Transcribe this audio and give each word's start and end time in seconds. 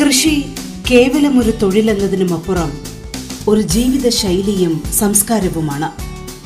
കൃഷി 0.00 0.44
കേവലം 0.90 1.40
ഒരു 1.40 1.50
തൊഴിലെന്നതിനുമപ്പുറം 1.50 2.72
ഒരു 3.48 3.60
ജീവിത 3.60 4.08
ശൈലിയും 4.08 4.82
സംസ്കാരവുമാണ്. 4.92 5.88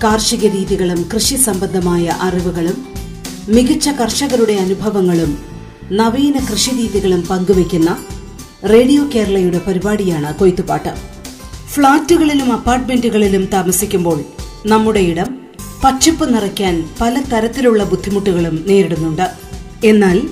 കാർഷിക 0.05 0.47
രീതികളും 0.47 1.09
കൃഷി 1.15 1.37
സംബന്ധമായ 1.37 2.07
അറിവുകളും 2.21 2.87
മികച്ച 3.49 3.89
കർഷകരുടെ 3.89 4.53
അനുഭവങ്ങളും 4.53 5.39
നവീന 5.93 6.47
കൃഷിരീതികളും 6.51 7.23
പങ്കുവയ്ക്കുന്ന 7.23 7.97
റേഡിയോ 8.65 9.09
കേരളയുടെ 9.15 9.61
പരിപാടിയാണ് 9.67 10.35
കൊയ്ത്തുപാട്ട്. 10.35 10.95
ഫ്ളാറ്റുകളിലും 11.69 12.53
അപ്പാർട്ട്മെന്റുകളിലും 12.53 13.45
താമസിക്കുമ്പോൾ 13.45 14.25
നമ്മുടെ 14.67 15.01
ഇടം 15.01 15.41
പച്ചപ്പ് 15.85 16.35
നിറയ്ക്കാൻ 16.35 16.89
പല 17.01 17.23
തരത്തിലുള്ള 17.33 17.85
ബുദ്ധിമുട്ടുകളും 17.85 18.65
നേരിടുന്നുണ്ട്. 18.67 19.31
എന്നാൽ 19.85 20.23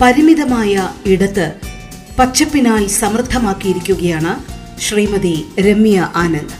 പരിമിതമായ 0.00 0.88
ഇടത്ത് 1.06 1.73
പച്ചപ്പിനാൽ 2.18 2.86
സമൃദ്ധമാക്കിയിരിക്കുകയാണ് 2.86 4.32
ശ്രീമതി 4.80 5.44
രമ്യ 5.58 6.08
ആനന്ദ്. 6.14 6.54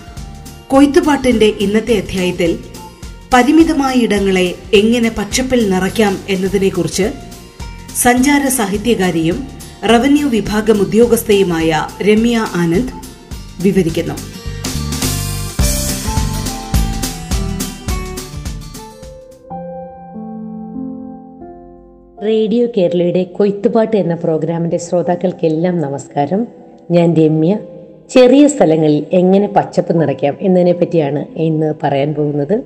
കൊയ്ത്തുപാട്ടിന്റെ 0.69 1.47
ഇന്നത്തെ 1.47 1.99
അധ്യായത്തിൽ 1.99 2.59
പരിമിതമായ 3.35 3.95
ഇടങ്ങളെ 3.95 4.55
എങ്ങനെ 4.73 5.11
പച്ചപ്പിൽ 5.11 5.71
നിറയ്ക്കാം 5.71 6.19
എന്നതിനെക്കുറിച്ച് 6.29 7.13
സഞ്ചാര 7.97 8.49
സാഹിത്യകാരിയും 8.49 9.49
റവന്യൂ 9.93 10.29
വിഭാഗം 10.29 10.79
ഉദ്യോഗസ്ഥയുമായ 10.79 11.87
രമ്യ 12.03 12.47
ആനന്ദ് 12.55 12.93
വിവരിക്കുന്നു. 13.63 14.34
റേഡിയോ 22.25 22.69
കേരളയുടെ 22.77 23.23
കൊയ്ത്തുപാട്ട് 23.23 23.97
എന്ന 23.97 24.15
പ്രോഗ്രാമിന്റെ 24.15 24.77
ശ്രോതാക്കൾക്കെല്ലാം 24.77 25.81
നമസ്കാരം. 25.81 26.47
ഞാൻ 26.91 27.15
രമ്യ. 27.15 27.59
ചെറിയ 28.11 28.47
സ്ഥലങ്ങളിൽ 28.47 29.07
എങ്ങനെ 29.13 29.49
പച്ചപ്പ് 29.57 30.01
നിറയ്ക്കാം 30.01 30.37
എന്നതിനെ 30.41 30.73
പറ്റിയാണ് 30.73 31.25
ഇന്ന് 31.37 31.75
പറയാൻ 31.83 32.15
പോകുന്നത്. 32.15 32.63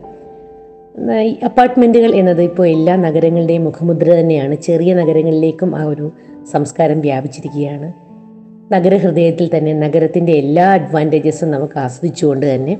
അപ്പാർട്ട്മെന്റുകൾ 1.45 2.15
എന്നത് 2.15 2.43
ഇപ്പോൾ 2.43 2.69
എല്ലാ 2.69 2.97
നഗരങ്ങളുടെയും 2.97 3.65
മുഖമുദ്ര 3.65 4.11
തന്നെയാണ്. 4.11 4.55
ചെറിയ 4.55 4.95
നഗരങ്ങളിലേക്കും 4.95 5.77
ആ 5.77 5.83
ഒരു 5.85 6.11
സംസ്കാരം 6.53 7.01
വ്യാപിച്ചിരിക്കുകയാണ്. 7.01 7.93
നഗരഹൃദയത്തിൽ 8.75 9.51
തന്നെ 9.57 9.73
നഗരത്തിന്റെ 9.73 10.33
എല്ലാ 10.33 10.73
അഡ്വാന്റേജസും 10.73 11.51
നമുക്ക് 11.51 11.79
ആസ്വദിച്ചുകൊണ്ട് 11.79 12.55
തന്നെ 12.55 12.79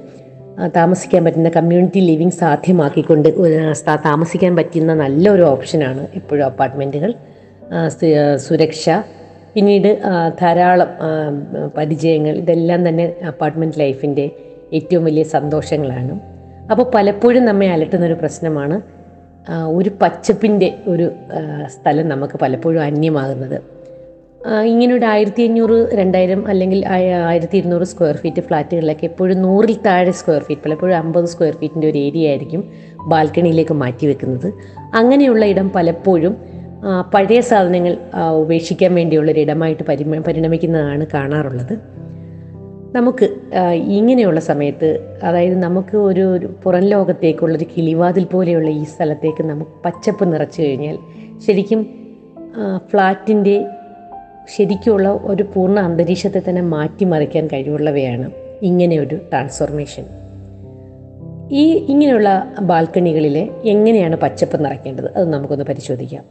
താമസിക്കാൻ 0.77 1.25
പറ്റുന്ന 1.25 1.49
കമ്മ്യൂണിറ്റി 1.49 2.01
ലിവിങ് 2.01 2.31
സാധ്യമാക്കിക്കൊണ്ട് 2.31 3.29
താമസിക്കാൻ 4.07 4.57
പറ്റുന്ന 4.57 4.95
നല്ലൊരു 4.95 5.43
ഓപ്ഷനാണ് 5.43 6.07
ഇപ്പോഴും 6.15 6.45
അപ്പാർട്ട്മെന്റുകൾ 6.45 7.15
സുരക്ഷ. 8.37 8.91
പിന്നീട് 9.55 10.01
ധാരാളം 10.41 10.89
പരിചയങ്ങൾ. 11.77 12.35
ഇതെല്ലാം 12.37 12.89
തന്നെ 12.89 13.15
അപ്പാർട്ട്മെന്റ് 13.27 13.81
ലൈഫിന്റെ 13.81 14.31
ഏറ്റവും 14.73 15.05
വലിയ 15.05 15.23
സന്തോഷങ്ങളാണ്. 15.23 16.15
അപ്പോൾ 16.71 16.91
പലപ്പോഴും 16.95 17.45
നമ്മെ 17.45 17.69
അലട്ടുന്ന 17.69 18.07
ഒരു 18.07 18.17
പ്രശ്നമാണ് 18.23 18.83
ഒരു 19.67 19.91
പച്ചപ്പിന്റെ 20.03 20.79
ഒരു 20.87 21.11
സ്ഥലം 21.67 22.09
നമുക്ക് 22.09 22.39
പലപ്പോഴും 22.43 22.83
അന്യമാകുന്നത്. 22.83 23.78
ആ, 24.47 24.63
ഇങ്ങനെ 24.63 24.95
ഒരു 24.95 25.05
ആയിരത്തി 25.05 25.43
അഞ്ഞൂറ് 25.43 25.89
രണ്ടായിരം 25.95 26.49
അല്ലെങ്കിൽ 26.49 26.87
ആയ- 26.89 27.13
ആയിരത്തി 27.13 27.57
ഇരുന്നൂറ് 27.57 27.83
സ്ക്വയർ 27.83 28.17
ഫീറ്റ് 28.17 28.41
ഫ്ലാറ്റുകളിലൊക്കെ 28.41 29.05
എപ്പോഴും 29.05 29.43
നൂറിൽ 29.43 29.77
താഴെ 29.87 30.11
സ്ക്വയർ 30.11 30.43
ഫീറ്റ് 30.43 30.63
പലപ്പോഴും 30.63 30.97
അമ്പത് 30.97 31.25
സ്ക്വയർ 31.25 31.55
ഫീറ്റിന്റെ 31.55 31.91
ഒരു 31.91 31.99
ഏരിയ 31.99 32.29
ആയിരിക്കും 32.29 32.65
ബാൽക്കണിയിലേക്ക് 33.07 33.75
മാറ്റി 33.75 34.07
വെക്കുന്നത്. 34.07 34.53
അങ്ങനെയുള്ള 34.95 35.45
ഇടം 35.45 35.71
പലപ്പോഴും 35.71 36.37
പഴയ 37.15 37.41
സാധനങ്ങൾ 37.41 37.97
ഉപേക്ഷിക്കാൻ 38.37 38.95
വേണ്ടിയുള്ള 38.95 39.31
ഒരു 39.33 39.41
ഇടമായിട്ട് 39.41 39.83
പരിമ 39.83 40.19
പരിണമിക്കുന്നതാണ് 40.19 41.07
കാണാറുള്ളത്. 41.15 41.79
നമുക്ക് 42.97 43.25
ഇങ്ങനെയുള്ള 43.75 44.41
സമയത്ത് 44.41 45.19
അതായത് 45.23 45.59
നമുക്ക് 45.63 45.97
ഒരു 45.97 46.51
പുറം 46.65 46.81
ലോകത്തേക്കുള്ളൊരു 46.81 47.65
കിളിവാതിൽ 47.77 48.25
പോലെയുള്ള 48.25 48.71
ഈ 48.71 48.85
സ്ഥലത്തേക്ക് 48.85 49.43
നമുക്ക് 49.43 49.71
പച്ചപ്പ് 49.85 50.33
നിറച്ചു 50.33 50.63
കഴിഞ്ഞാൽ 50.63 50.99
ശരിക്കും 51.47 51.87
ഫ്ലാറ്റിന്റെ 52.87 53.67
ശരിക്കുള്ള 54.57 55.09
ഒരു 55.09 55.43
പൂർണ 55.43 55.81
അന്തരീക്ഷത്തെ 55.81 56.43
തന്നെ 56.49 56.63
മാറ്റിമറിക്കാൻ 56.63 57.47
കഴിവുള്ളവയാണ് 57.47 58.31
ഇങ്ങനെ 58.63 58.99
ഒരു 58.99 59.15
ട്രാൻസ്ഫോർമേഷൻ 59.15 60.05
ഈ 61.51 61.75
ഇങ്ങനെയുള്ള 61.75 62.55
ബാൽക്കണികളിൽ 62.61 63.51
എങ്ങനെയാണ് 63.65 64.17
പച്ചപ്പ് 64.17 64.65
നിറയ്ക്കേണ്ടത്? 64.65 65.17
അത് 65.17 65.33
നമുക്കൊന്ന് 65.33 65.65
പരിശോധിക്കാം. 65.65 66.25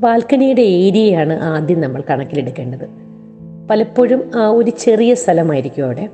ബാൽക്കണിയുടെ 0.00 0.60
ഏരിയയാണ് 0.60 1.42
ആദ്യം 1.42 1.80
നമ്മൾ 1.80 2.02
കണക്കിലെടുക്കേണ്ടത്. 2.10 2.88
പലപ്പോഴും 3.70 4.30
ഒരു 4.50 4.70
ചെറിയ 4.70 5.14
സ്ഥലമായിരിക്കും 5.14 5.84
അവിടെ. 5.84 6.08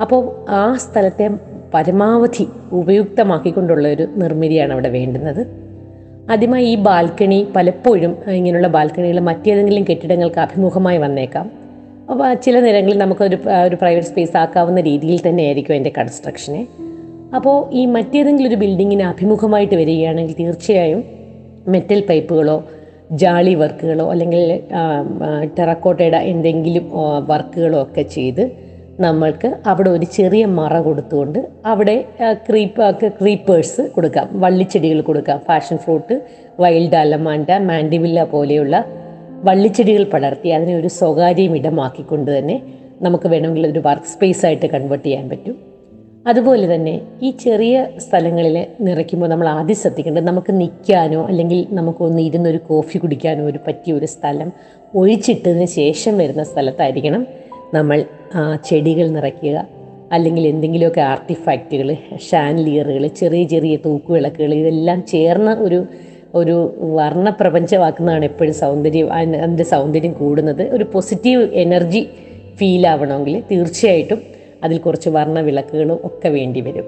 അപ്പോൾ 0.00 0.50
ആ 0.50 0.74
സ്ഥലത്തെ 0.74 1.30
പരമാവധി 1.74 2.48
ഉപയുക്തമാക്കിക്കൊണ്ടുള്ള 2.72 3.88
ഒരു 3.88 4.08
നിർമ്മിതിയാണ് 4.16 4.72
അവിടെ 4.72 4.88
വേണ്ടുന്നത്. 4.88 5.67
ആദ്യമായി 6.30 6.64
ഈ 6.64 6.74
ബാൽക്കണി 6.74 7.46
പലപ്പോഴും 7.56 8.16
ഇങ്ങനെയുള്ള 8.30 8.68
ബാൽക്കണികൾ 8.68 9.20
മറ്റേതെങ്കിലും 9.20 9.84
കെട്ടിടങ്ങൾക്ക് 9.90 10.38
അഭിമുഖമായി 10.38 10.98
വന്നേക്കാം. 10.98 11.50
അപ്പോൾ 12.10 12.34
ചില 12.34 12.60
നേരങ്ങളിൽ 12.60 12.98
നമുക്കൊരു 12.98 13.38
ഒരു 13.66 13.76
പ്രൈവറ്റ് 13.76 14.06
സ്പേസ് 14.06 14.36
ആക്കാവുന്ന 14.36 14.80
രീതിയിൽ 14.80 15.28
തന്നെ 15.28 15.42
ആയിരിക്കും 15.44 15.72
അതിന്റെ 15.72 15.92
കൺസ്ട്രക്ഷനെ 15.98 16.66
അപ്പോൾ 17.34 17.74
ഈ 17.74 17.86
മറ്റേതെങ്കിലും 17.86 18.48
ഒരു 18.48 18.56
ബിൽഡിങ്ങിന് 18.56 19.02
അഭിമുഖമായിട്ട് 19.02 19.74
വരികയാണെങ്കിൽ 19.74 20.34
തീർച്ചയായും 20.38 21.04
മെറ്റൽ 21.68 22.00
പൈപ്പുകളോ 22.08 22.64
ജാളി 23.12 23.54
വർക്കുകളോ 23.54 24.10
അല്ലെങ്കിൽ 24.10 24.60
ടെറക്കോട്ടയുടെ 25.58 26.16
എന്തെങ്കിലും 26.16 26.90
വർക്കുകളോ 27.26 27.82
ഒക്കെ 27.82 28.02
ചെയ്ത് 28.02 28.67
നമ്മൾക്ക് 29.04 29.48
അവിടെ 29.70 29.90
ഒരു 29.96 30.06
ചെറിയ 30.16 30.44
മറ 30.58 30.74
കൊടുത്തുകൊണ്ട് 30.86 31.38
അവിടെ 31.72 31.94
ക്രീപ്പ് 32.48 33.10
ക്രീപ്പേഴ്സ് 33.20 33.82
കൊടുക്കാം. 33.96 34.28
വള്ളിച്ചെടികൾ 34.44 35.00
കൊടുക്കാം. 35.08 35.38
Passion 35.48 35.76
fruit 35.84 36.14
wild 36.62 36.98
allamanda 37.02 37.50
mandevilla 37.68 38.24
പോലെയുള്ള 38.32 38.84
വള്ളിച്ചെടികൾ 39.48 40.04
പടർത്തി 40.14 40.48
അതിനെ 40.48 40.74
ഒരു 40.80 40.88
സ്വകാര്യം 40.98 41.56
ഇടമാക്കിക്കൊണ്ട് 41.56 42.30
തന്നെ 42.38 42.56
നമുക്ക് 43.06 43.26
വേണമെങ്കിൽ 43.32 43.66
ഒരു 43.72 43.82
വർക്ക് 43.88 44.10
സ്പേസ് 44.14 44.46
ആയിട്ട് 44.46 44.66
കൺവേർട്ട് 44.66 45.06
ചെയ്യാൻ 45.08 45.26
പറ്റും. 45.32 45.56
അതുപോലെ 46.30 46.64
തന്നെ 46.74 46.94
ഈ 47.26 47.28
ചെറിയ 47.42 47.74
സ്ഥലങ്ങളിൽ 48.04 48.56
നിറയ്ക്കുമ്പോൾ 48.86 49.28
നമ്മൾ 49.32 49.48
ആദ്യം 49.48 49.78
ശ്രദ്ധിക്കേണ്ടത് 49.82 50.26
നമുക്ക് 50.26 50.52
നിൽക്കാനോ 50.60 51.20
അല്ലെങ്കിൽ 51.30 51.60
നമുക്കൊന്ന് 51.78 52.22
ഇരുന്നൊരു 52.28 52.60
കോഫി 52.70 52.98
കുടിക്കാനോ 52.98 53.44
ഒരു 53.50 53.60
പറ്റിയ 53.66 53.92
ഒരു 53.98 54.08
സ്ഥലം 54.14 54.48
ഒഴിച്ചിട്ടതിന് 54.94 55.68
ശേഷം 55.80 56.18
വരുന്ന 56.18 56.42
സ്ഥലത്തായിരിക്കണം. 56.42 57.22
നമ്മൾ 57.74 58.04
ചെടികൾ 58.64 59.08
നിറയ്ക്കുക 59.08 59.66
അല്ലെങ്കിൽ 60.12 60.46
എന്തെങ്കിലുമൊക്കെ 60.46 61.00
ആർട്ടിഫാക്റ്റുകൾ 61.00 61.96
ഷാൻലിയറുകൾ 62.30 63.06
ചെറിയ 63.06 63.44
ചെറിയ 63.44 63.76
തൂക്കുവിളക്കുകൾ 63.76 64.54
ഇതെല്ലാം 64.54 65.06
ചേർന്ന 65.06 65.56
ഒരു 65.60 65.86
ഒരു 66.34 66.74
വർണപ്രപഞ്ചമാക്കുന്നതാണ് 66.80 68.24
എപ്പോഴും 68.24 68.54
സൗന്ദര്യം 68.54 69.12
അതിന്റെ 69.12 69.64
സൗന്ദര്യം 69.64 70.12
കൂടുന്നത്. 70.12 70.62
ഒരു 70.62 70.84
പോസിറ്റീവ് 70.92 71.48
എനർജി 71.52 72.08
ഫീൽ 72.56 72.86
ആവണമെങ്കിൽ 72.86 73.42
തീർച്ചയായിട്ടും 73.50 74.22
അതിൽ 74.64 74.78
കുറച്ച് 74.78 75.08
വർണ 75.08 75.40
വിളക്കുകളും 75.40 75.98
ഒക്കെ 76.04 76.28
വേണ്ടി 76.28 76.60
വരും. 76.60 76.86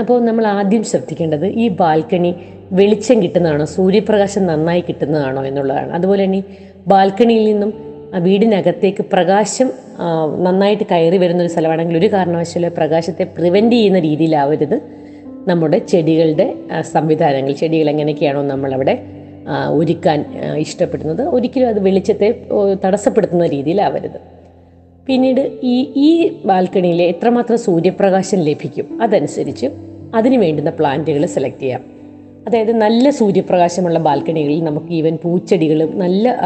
അപ്പോൾ 0.00 0.24
നമ്മൾ 0.24 0.46
ആദ്യം 0.46 0.84
ശ്രദ്ധിക്കേണ്ടത് 0.84 1.46
ഈ 1.46 1.68
ബാൽക്കണി 1.68 2.34
വെളിച്ചം 2.72 3.22
കിട്ടുന്നതാണോ 3.22 3.64
സൂര്യപ്രകാശം 3.64 4.46
നന്നായി 4.46 4.80
കിട്ടുന്നതാണോ 4.80 5.44
എന്നുള്ളതാണ്. 5.44 5.92
അതുപോലെ 5.92 6.24
തന്നെ 6.24 6.44
ബാൽക്കണിയിൽ 6.86 7.44
നിന്നും 7.44 7.74
വീടിനകത്തേക്ക് 8.18 9.04
പ്രകാശം 9.12 9.70
നന്നായിട്ട് 10.40 10.84
കയറി 10.90 11.16
വരുന്ന 11.16 11.42
ഒരു 11.42 11.50
സ്ഥലമാണെങ്കിൽ 11.50 11.98
ഒരു 11.98 12.06
കാരണവശാലും 12.06 12.72
പ്രകാശത്തെ 12.76 13.24
പ്രിവെന്റ് 13.24 13.76
ചെയ്യുന്ന 13.76 13.98
രീതിയിലാവരുത്. 13.98 14.80
നമ്മുടെ 15.48 15.78
ചെടികളുടെ 15.78 16.54
സംവിധാനങ്ങൾ 16.80 17.52
ചെടികൾ 17.52 17.90
എങ്ങനെയൊക്കെയാണോ 17.90 18.42
നമ്മളവിടെ 18.42 19.06
ഒരുക്കാൻ 19.70 20.24
ഇഷ്ടപ്പെടുന്നത്. 20.58 21.22
ഒരിക്കലും 21.22 21.68
അത് 21.68 21.80
വെളിച്ചത്തെ 21.80 22.46
തടസ്സപ്പെടുത്തുന്ന 22.84 23.46
രീതിയിലാവരുത്. 23.46 24.20
പിന്നീട് 25.06 25.58
ഈ 25.62 25.92
ഈ 25.96 26.40
ബാൽക്കണിയിൽ 26.44 27.02
എത്രമാത്രം 27.02 27.58
സൂര്യപ്രകാശം 27.58 28.38
ലഭിക്കും 28.38 29.02
അതനുസരിച്ച് 29.02 29.66
അതിന് 30.14 30.36
വേണ്ടുന്ന 30.36 30.70
പ്ലാന്റുകൾ 30.70 31.26
സെലക്ട് 31.26 31.60
ചെയ്യാം. 31.60 31.82
അതായത് 32.46 32.72
നല്ല 32.72 33.10
സൂര്യപ്രകാശമുള്ള 33.10 33.98
ബാൽക്കണികളിൽ 33.98 34.64
നമുക്ക് 34.64 34.86
ഈവൻ 34.86 35.18
പൂച്ചെടികളും 35.22 35.98
നല്ല 35.98 36.36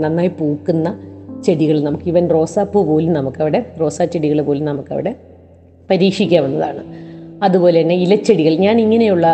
നന്നായി 0.00 0.28
പൂക്കുന്ന 0.28 1.00
ചെടികൾ 1.46 1.76
നമുക്ക് 1.86 2.06
ഈവൻ 2.12 2.24
റോസാപ്പൂ 2.36 2.80
പോലും 2.90 3.12
നമുക്കവിടെ 3.18 3.60
റോസാ 3.80 4.04
ചെടികൾ 4.14 4.38
പോലും 4.48 4.64
നമുക്കവിടെ 4.70 5.12
പരീക്ഷിക്കാവുന്നതാണ്. 5.90 6.82
അതുപോലെ 7.44 7.76
തന്നെ 7.82 7.96
ഇലച്ചെടികൾ 8.04 8.54
ഞാൻ 8.66 8.76
ഇങ്ങനെയുള്ള 8.84 9.26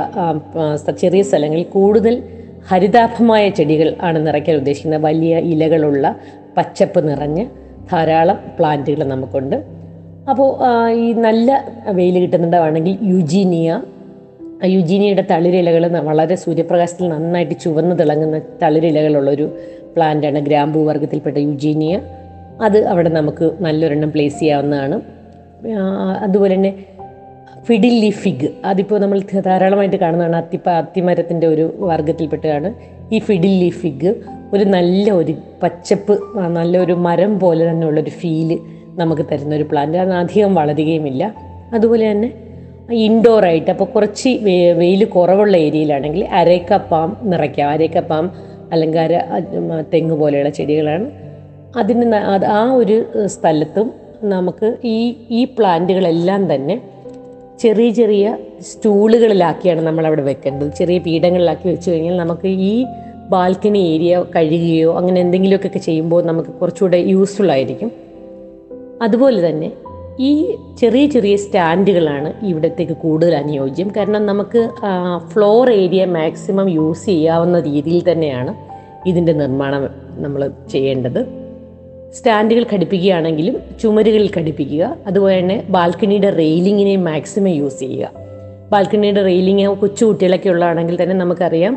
ചെറിയ 1.03 1.23
സ്ഥലങ്ങളിൽ 1.23 1.67
കൂടുതൽ 1.77 2.15
ഹരിതാഭമായ 2.71 3.45
ചെടികൾ 3.59 3.89
ആണ് 4.09 4.19
നിറയ്ക്കാൻ 4.27 4.57
ഉദ്ദേശിക്കുന്നത്. 4.57 5.03
വലിയ 5.09 5.35
ഇലകളുള്ള 5.53 6.07
പച്ചപ്പ് 6.57 7.01
നിറഞ്ഞ 7.09 7.41
ധാരാളം 7.93 8.39
പ്ലാന്റുകൾ 8.59 9.01
നമുക്കുണ്ട്. 9.13 9.57
അപ്പോൾ 10.31 10.49
ഈ 11.05 11.07
നല്ല 11.27 11.51
വെയിൽ 11.99 12.17
കിട്ടുന്നുണ്ടാവുകയാണെങ്കിൽ 12.19 12.97
യുജീനിയ 13.13 13.69
ആ 14.63 14.67
യുജീനിയയുടെ 14.67 15.25
തളിരിലകൾ 15.31 15.87
വളരെ 15.87 16.35
സൂര്യപ്രകാശത്തിൽ 16.35 17.09
നന്നായിട്ട് 17.09 17.55
ചുവന്ന് 17.61 17.99
തിളങ്ങുന്ന 17.99 18.41
തളിരിലകളുള്ളൊരു 18.63 19.57
പ്ലാന്റാണ് 19.97 20.39
ഗ്രാമ്പൂ 20.39 20.85
വർഗത്തിൽപ്പെട്ട 20.85 21.37
യുജീനിയ. 21.37 22.01
അത് 22.63 22.79
അവിടെ 22.87 23.09
നമുക്ക് 23.09 23.51
നല്ലൊരെണ്ണം 23.61 24.13
പ്ലേസ് 24.13 24.41
ചെയ്യാവുന്നതാണ്. 24.41 25.01
അതുപോലെ 26.21 26.55
തന്നെ 26.55 26.75
ഫിഡില്ലി 27.63 28.11
ഫിഗ്. 28.11 28.49
അതിപ്പോൾ 28.65 29.01
നമ്മൾ 29.01 29.21
ധാരാളമായിട്ട് 29.47 29.97
കാണുന്നതാണ് 29.97 30.37
അത്തിപ്പ 30.37 30.69
അത്തിമരത്തിന്റെ 30.71 31.47
ഒരു 31.47 31.75
വർഗത്തിൽപ്പെട്ടതാണ് 31.79 32.75
ഈ 33.13 33.19
ഫിഡില്ലി 33.19 33.69
ഫിഗ്. 33.69 34.15
ഒരു 34.53 34.65
നല്ല 34.65 35.11
ഒരു 35.11 35.35
പച്ചപ്പ് 35.63 36.19
നല്ലൊരു 36.37 36.93
മരം 36.93 37.41
പോലെ 37.41 37.71
തന്നെയുള്ളൊരു 37.71 38.11
ഫീൽ 38.11 38.59
നമുക്ക് 38.99 39.23
തരുന്ന 39.33 39.55
ഒരു 39.55 39.63
പ്ലാന്റ് 39.63 39.99
അത് 39.99 40.13
അധികം 40.13 40.55
വളരുകയുമില്ല. 40.55 41.35
അതുപോലെ 41.75 42.11
തന്നെ 42.11 42.33
ഇൻഡോറായിട്ട് 42.93 43.71
അപ്പോൾ 43.71 43.85
കുറച്ച് 43.85 44.29
വെയിൽ 44.77 45.05
കുറവുള്ള 45.05 45.57
ഏരിയയിലാണെങ്കിൽ 45.57 46.25
അരക്കപ്പാം 46.25 47.17
നിറയ്ക്കാം. 47.23 47.71
അരക്കപ്പാം 47.71 48.33
അലങ്കാര 48.73 49.19
തെങ്ങ് 49.95 50.15
പോലെയുള്ള 50.15 50.51
ചെടികളാണ്. 50.51 51.11
അതിന് 51.77 52.15
ആ 52.45 52.73
ഒരു 52.73 53.05
സ്ഥലത്തും 53.27 53.93
നമുക്ക് 54.23 54.77
ഈ 54.85 55.15
ഈ 55.31 55.45
പ്ലാന്റുകളെല്ലാം 55.45 56.55
തന്നെ 56.55 56.83
ചെറിയ 57.61 57.91
ചെറിയ 57.91 58.37
സ്റ്റൂളുകളിലാക്കിയാണ് 58.61 59.81
നമ്മൾ 59.81 60.07
അവിടെ 60.07 60.23
വെക്കേണ്ടത്. 60.23 60.69
ചെറിയ 60.79 60.99
പീഠങ്ങളിലാക്കി 60.99 61.69
വെച്ച് 61.69 61.91
കഴിഞ്ഞാൽ 61.91 62.17
നമുക്ക് 62.17 62.49
ഈ 62.49 62.85
ബാൽക്കണി 63.31 63.79
ഏരിയ 63.79 64.25
കഴുകുകയോ 64.37 64.97
അങ്ങനെ 64.97 65.21
എന്തെങ്കിലുമൊക്കെ 65.21 65.79
ചെയ്യുമ്പോൾ 65.79 66.25
നമുക്ക് 66.25 66.51
കുറച്ചുകൂടെ 66.51 66.97
യൂസ്ഫുൾ 66.97 67.51
ആയിരിക്കും 67.51 67.93
അതുപോലെ 69.03 69.49
തന്നെ 69.49 69.73
ഈ 70.29 70.31
ചെറിയ 70.81 71.07
ചെറിയ 71.07 71.35
സ്റ്റാൻഡുകളാണ് 71.37 72.31
ഇവിടത്തേക്ക് 72.51 72.93
കൂടുതൽ 72.93 73.35
അനുയോജ്യം. 73.35 73.89
കാരണം 73.97 74.23
നമുക്ക് 74.27 74.63
ഫ്ലോർ 75.33 75.71
ഏരിയ 75.83 76.05
മാക്സിമം 76.17 76.69
യൂസ് 76.79 77.07
ചെയ്യാവുന്ന 77.07 77.61
രീതിയിൽ 77.69 78.13
തന്നെയാണ് 78.13 78.53
ഇതിന്റെ 79.07 79.33
നിർമ്മാണം 79.33 79.85
നമ്മൾ 80.25 80.51
ചെയ്യേണ്ടത്. 80.73 81.21
സ്റ്റാൻഡുകൾ 82.17 82.65
ഘടിപ്പിക്കുകയാണെങ്കിലും 82.75 83.57
ചുമരുകളിൽ 83.83 84.31
ഘടിപ്പിക്കുക 84.39 84.85
അതുപോലെ 85.07 85.39
തന്നെ 85.41 85.65
ബാൽക്കണിയുടെ 85.77 86.31
റെയിലിങ്ങിനെ 86.31 86.97
മാക്സിമം 86.97 87.53
യൂസ് 87.61 87.81
ചെയ്യുക. 87.81 88.11
ബാൽക്കണിയുടെ 88.73 89.23
റെയിലിങ് 89.23 89.67
കൊച്ചു 89.83 90.05
കുട്ടികളൊക്കെ 90.05 90.49
ഉള്ളതാണെങ്കിൽ 90.49 91.03
തന്നെ 91.03 91.17
നമുക്കറിയാം 91.17 91.75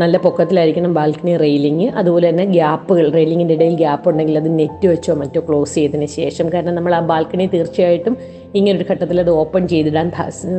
നല്ല 0.00 0.16
പൊക്കത്തിലായിരിക്കണം 0.16 0.94
ബാൽക്കണി 0.94 1.36
റെയിലിംഗ് 1.36 1.86
അതുപോലെ 2.00 2.28
തന്നെ 2.28 2.44
ഗ്യാപ്പുകൾ 2.44 3.10
റെയിലിങ്ങിന്റെ 3.12 3.54
ഇടയിൽ 3.54 3.74
ഗ്യാപ്പ് 3.76 4.08
ഉണ്ടെങ്കിൽ 4.10 4.38
അത് 4.38 4.58
നെറ്റ് 4.58 4.86
വെച്ചോ 4.88 5.14
മറ്റോ 5.14 5.40
ക്ലോസ് 5.48 5.74
ചെയ്തതിന് 5.74 6.06
ശേഷം. 6.06 6.50
കാരണം 6.54 6.74
നമ്മൾ 6.74 6.94
ആ 6.94 7.00
ബാൽക്കണി 7.00 7.46
തീർച്ചയായിട്ടും 7.54 8.16
ഇങ്ങനൊരു 8.54 8.86
ഘട്ടത്തിൽ 8.90 9.20
അത് 9.20 9.30
ഓപ്പൺ 9.30 9.68
ചെയ്തിടാൻ 9.68 10.12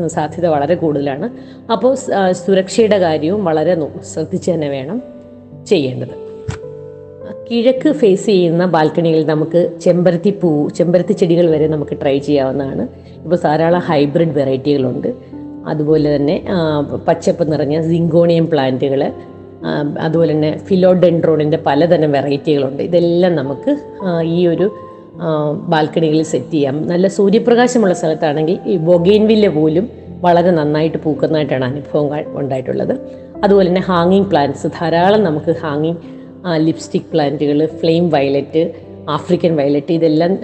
സാധ്യത 0.07 0.47
വളരെ 0.47 0.75
കൂടുതലാണ്. 0.75 1.29
അപ്പോൾ 1.71 1.95
സുരക്ഷയുടെ 2.31 2.99
കാര്യവും 2.99 3.45
വളരെ 3.45 3.75
ശ്രദ്ധിച്ച് 4.13 4.51
തന്നെ 4.51 4.69
വേണം 4.69 5.01
ചെയ്യേണ്ടത്. 5.67 6.15
കിഴക്ക് 7.51 7.91
ഫേസ് 7.91 8.25
ചെയ്യുന്ന 8.25 8.65
ബാൽക്കണിയിൽ 8.65 9.25
നമുക്ക് 9.25 9.79
ചെമ്പരത്തി 9.81 10.31
പൂ 10.41 10.69
ചെമ്പരത്തി 10.69 11.13
ചെടികൾ 11.13 11.49
വരെ 11.49 11.67
നമുക്ക് 11.67 11.95
ട്രൈ 12.01 12.17
ചെയ്യാവുന്നതാണ്. 12.19 12.83
ഇപ്പോൾ 13.23 13.35
ധാരാളം 13.35 13.79
ഹൈബ്രിഡ് 13.79 14.35
വെറൈറ്റികളുണ്ട് 14.37 15.40
അതുപോലെ 15.67 16.15
തന്നെ 16.15 16.43
പച്ചപ്പ് 17.07 17.51
നിറഞ്ഞ 17.51 17.81
സിങ്കോണിയം 17.81 18.49
പ്ലാന്റുകൾ 18.49 19.11
അതുപോലെ 19.99 20.33
തന്നെ 20.33 20.57
ഫിലോഡെൻഡ്രോണിന്റെ 20.57 21.57
പലതരം 21.65 22.11
വെറൈറ്റികളുണ്ട്. 22.11 22.83
ഇതെല്ലാം 22.83 23.35
നമുക്ക് 23.35 23.71
ഈ 24.23 24.47
ഒരു 24.47 24.67
ബാൽക്കണികളിൽ 25.69 26.23
സെറ്റ് 26.23 26.53
ചെയ്യാം. 26.53 26.87
നല്ല 26.87 27.07
സൂര്യപ്രകാശമുള്ള 27.07 27.93
സ്ഥലത്താണെങ്കിൽ 27.93 28.59
ഈ 28.65 28.77
ബൊഗെയിൻവില്ല 28.77 29.47
പോലും 29.47 29.89
വളരെ 30.21 30.51
നന്നായിട്ട് 30.51 30.97
പൂക്കുന്നതായിട്ടാണ് 30.97 31.65
അനുഭവം 31.65 32.09
ഉണ്ടായിട്ടുള്ളത്. 32.39 32.95
അതുപോലെ 33.43 33.67
തന്നെ 33.69 33.81
ഹാങ്ങിങ് 33.81 34.25
പ്ലാന്റ്സ് 34.25 34.67
ധാരാളം 34.67 35.23
നമുക്ക് 35.23 35.55
ഹാങ്ങിങ് 35.63 35.97
ലിപ്സ്റ്റിക് 36.57 37.09
പ്ലാന്റുകൾ 37.13 37.65
ഫ്ലെയിം 37.65 38.09
വയലറ്റ് 38.09 38.90
ആഫ്രിക്കൻ 39.09 39.55
വയലറ്റ് 39.55 39.93
ഇതെല്ലാം 39.93 40.39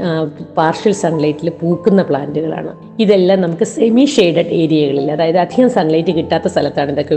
പാർഷ്യൽ 0.57 0.91
സൺലൈറ്റിൽ 0.91 1.49
പൂക്കുന്ന 1.49 2.01
പ്ലാന്റുകളാണ്. 2.01 2.71
ഇതെല്ലാം 2.99 3.41
നമുക്ക് 3.41 3.63
സെമി 3.63 4.05
ഷെയ്ഡഡ് 4.05 4.53
ഏരിയകളിൽ 4.61 5.11
അതായത് 5.11 5.37
അധികം 5.37 5.69
സൺലൈറ്റ് 5.69 6.11
കിട്ടാത്ത 6.11 6.47
സ്ഥലത്താണ് 6.47 6.91
ഇതൊക്കെ 6.91 7.15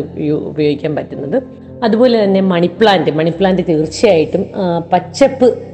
ഉപയോഗിക്കാൻ 0.50 0.94
പറ്റുന്നത്. 0.94 1.42
അതുപോലെ 1.84 2.25
തന്നെ 2.25 2.40
മണിപ്ലാന്റ് 2.40 3.10
മണിപ്ലാന്റ് 3.10 3.10
മണി 3.19 3.31
പ്ലാന്റ് 3.31 3.62
തീർച്ചയായിട്ടും 3.69 4.44
പച്ചപ്പ് 4.92 5.70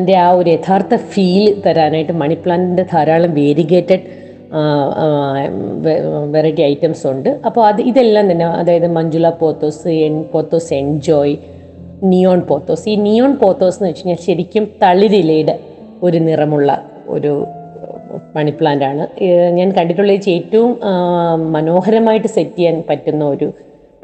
ന്റെ 0.00 0.16
ആ 0.16 0.30
ഒരു 0.30 0.50
യഥാർത്ഥ 0.50 0.94
ഫീൽ 0.94 1.62
തരാനായിട്ട് 1.66 2.12
മണിപ്ലാന്റിന്റെ 2.12 2.84
ധാരാളം 2.92 3.34
വേരിഗേറ്റഡ് 3.34 4.04
വെറൈറ്റി 6.34 6.62
ഐറ്റംസ് 6.62 7.06
ഉണ്ട്. 7.06 7.40
അപ്പോൾ 7.46 7.66
അത് 7.66 7.80
ഇതെല്ലാം 7.80 8.30
തന്നെ 8.30 8.46
അതായത് 8.46 8.86
Manjula 8.86 9.28
pothos 9.28 9.88
N 9.88 10.22
pothos 10.22 10.74
enjoy 10.74 11.36
neon 12.02 12.40
pothos 12.40 12.88
ഈ 12.88 12.96
നിയോൺ 12.96 13.36
പോത്തോസ് 13.36 13.78
എന്ന് 13.78 13.88
വെച്ച് 13.88 14.02
കഴിഞ്ഞാൽ 14.02 14.24
ശരിക്കും 14.24 14.70
തളിരിലയുടെ 14.82 15.58
ഒരു 16.02 16.18
നിറമുള്ള 16.18 16.84
ഒരു 17.06 17.46
മണി 18.36 18.52
ആണ്. 18.64 19.08
ഞാൻ 19.50 19.72
കണ്ടിട്ടുള്ള 19.72 20.12
വെച്ച് 20.12 20.30
ഏറ്റവും 20.30 20.78
മനോഹരമായിട്ട് 21.52 22.28
സെറ്റ് 22.28 22.56
ചെയ്യാൻ 22.56 22.84
പറ്റുന്ന 22.88 23.24
ഒരു 23.24 23.52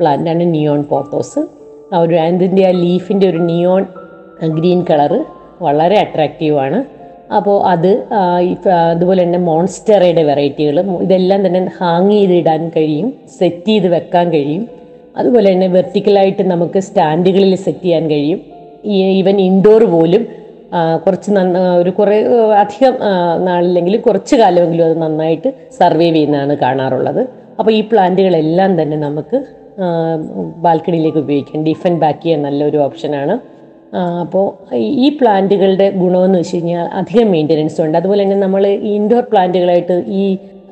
പ്ലാന്റാണ് 0.00 0.54
നിയോൺ 0.54 0.82
പോത്തോസ് 0.82 1.38
ആ 1.94 1.98
ഒരു 1.98 2.14
അതിന്റെ 2.14 2.66
ആ 2.66 2.70
ലീഫിന്റെ 2.70 3.28
ഒരു 3.28 3.38
നിയോൺ 3.38 3.86
ഗ്രീൻ 4.54 4.84
കളറ് 4.90 5.24
വളരെ 5.60 5.96
അട്രാക്റ്റീവാണ് 5.96 6.84
അപ്പോൾ 7.34 7.64
അത് 7.66 8.06
അതുപോലെ 8.92 9.22
തന്നെ 9.22 9.38
മോൺസ്റ്ററയുടെ 9.38 10.22
വെറൈറ്റികൾ 10.22 10.84
ഇതെല്ലാം 11.00 11.46
തന്നെ 11.46 11.70
ഹാങ് 11.78 12.10
ചെയ്തിടാൻ 12.10 12.70
കഴിയും 12.76 13.12
സെറ്റ് 13.38 13.66
ചെയ്ത് 13.66 13.88
വെക്കാൻ 13.88 14.32
കഴിയും. 14.32 14.68
അതുപോലെ 15.16 15.46
തന്നെ 15.52 15.68
വെർട്ടിക്കലായിട്ട് 15.76 16.44
നമുക്ക് 16.52 16.78
സ്റ്റാൻഡുകളിൽ 16.86 17.54
സെറ്റ് 17.64 17.84
ചെയ്യാൻ 17.84 18.04
കഴിയും. 18.10 18.40
ഈവൻ 19.18 19.36
ഇൻഡോർ 19.48 19.82
പോലും 19.94 20.22
കുറച്ച് 21.04 21.30
നന്ന 21.36 21.58
ഒരു 21.80 21.90
കുറേ 21.98 22.16
അധികം 22.62 22.94
നാളില്ലെങ്കിലും 23.48 24.00
കുറച്ച് 24.06 24.34
കാലമെങ്കിലും 24.36 24.84
അത് 24.86 24.96
നന്നായിട്ട് 25.02 25.50
സർവൈവ് 25.78 26.14
ചെയ്യുന്നതാണ് 26.14 26.54
കാണാറുള്ളത്. 26.62 27.20
അപ്പോൾ 27.58 27.72
ഈ 27.78 27.80
പ്ലാന്റുകളെല്ലാം 27.90 28.70
തന്നെ 28.80 28.96
നമുക്ക് 29.06 29.38
ബാൽക്കണിയിലേക്ക് 30.64 31.20
ഉപയോഗിക്കാം. 31.24 31.62
ഡിഫൻ 31.68 31.94
ബാക്ക് 32.02 32.20
ചെയ്യാൻ 32.22 32.40
നല്ലൊരു 32.46 32.78
ഓപ്ഷനാണ് 32.86 33.34
അപ്പോൾ 34.24 34.44
ഈ 35.04 35.08
പ്ലാന്റുകളുടെ 35.18 35.86
ഗുണമെന്ന് 36.02 36.38
വെച്ച് 36.38 36.56
കഴിഞ്ഞാൽ 36.56 36.86
അധികം 37.00 37.28
മെയിന്റനൻസ് 37.34 37.78
ഉണ്ട്. 37.84 37.96
അതുപോലെ 38.00 38.20
തന്നെ 38.24 38.38
നമ്മൾ 38.44 38.62
ഇൻഡോർ 38.96 39.24
പ്ലാന്റുകളായിട്ട് 39.32 39.96
ഈ 40.22 40.24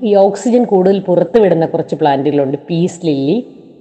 ഈ 0.08 0.12
ഓക്സിജൻ 0.26 0.62
കൂടുതൽ 0.70 0.96
പുറത്ത് 1.08 1.38
വിടുന്ന 1.42 1.66
കുറച്ച് 1.72 1.96
പ്ലാന്റുകളുണ്ട്. 2.00 2.56
പീസ് 2.68 3.00
ലില്ലി 3.08 3.36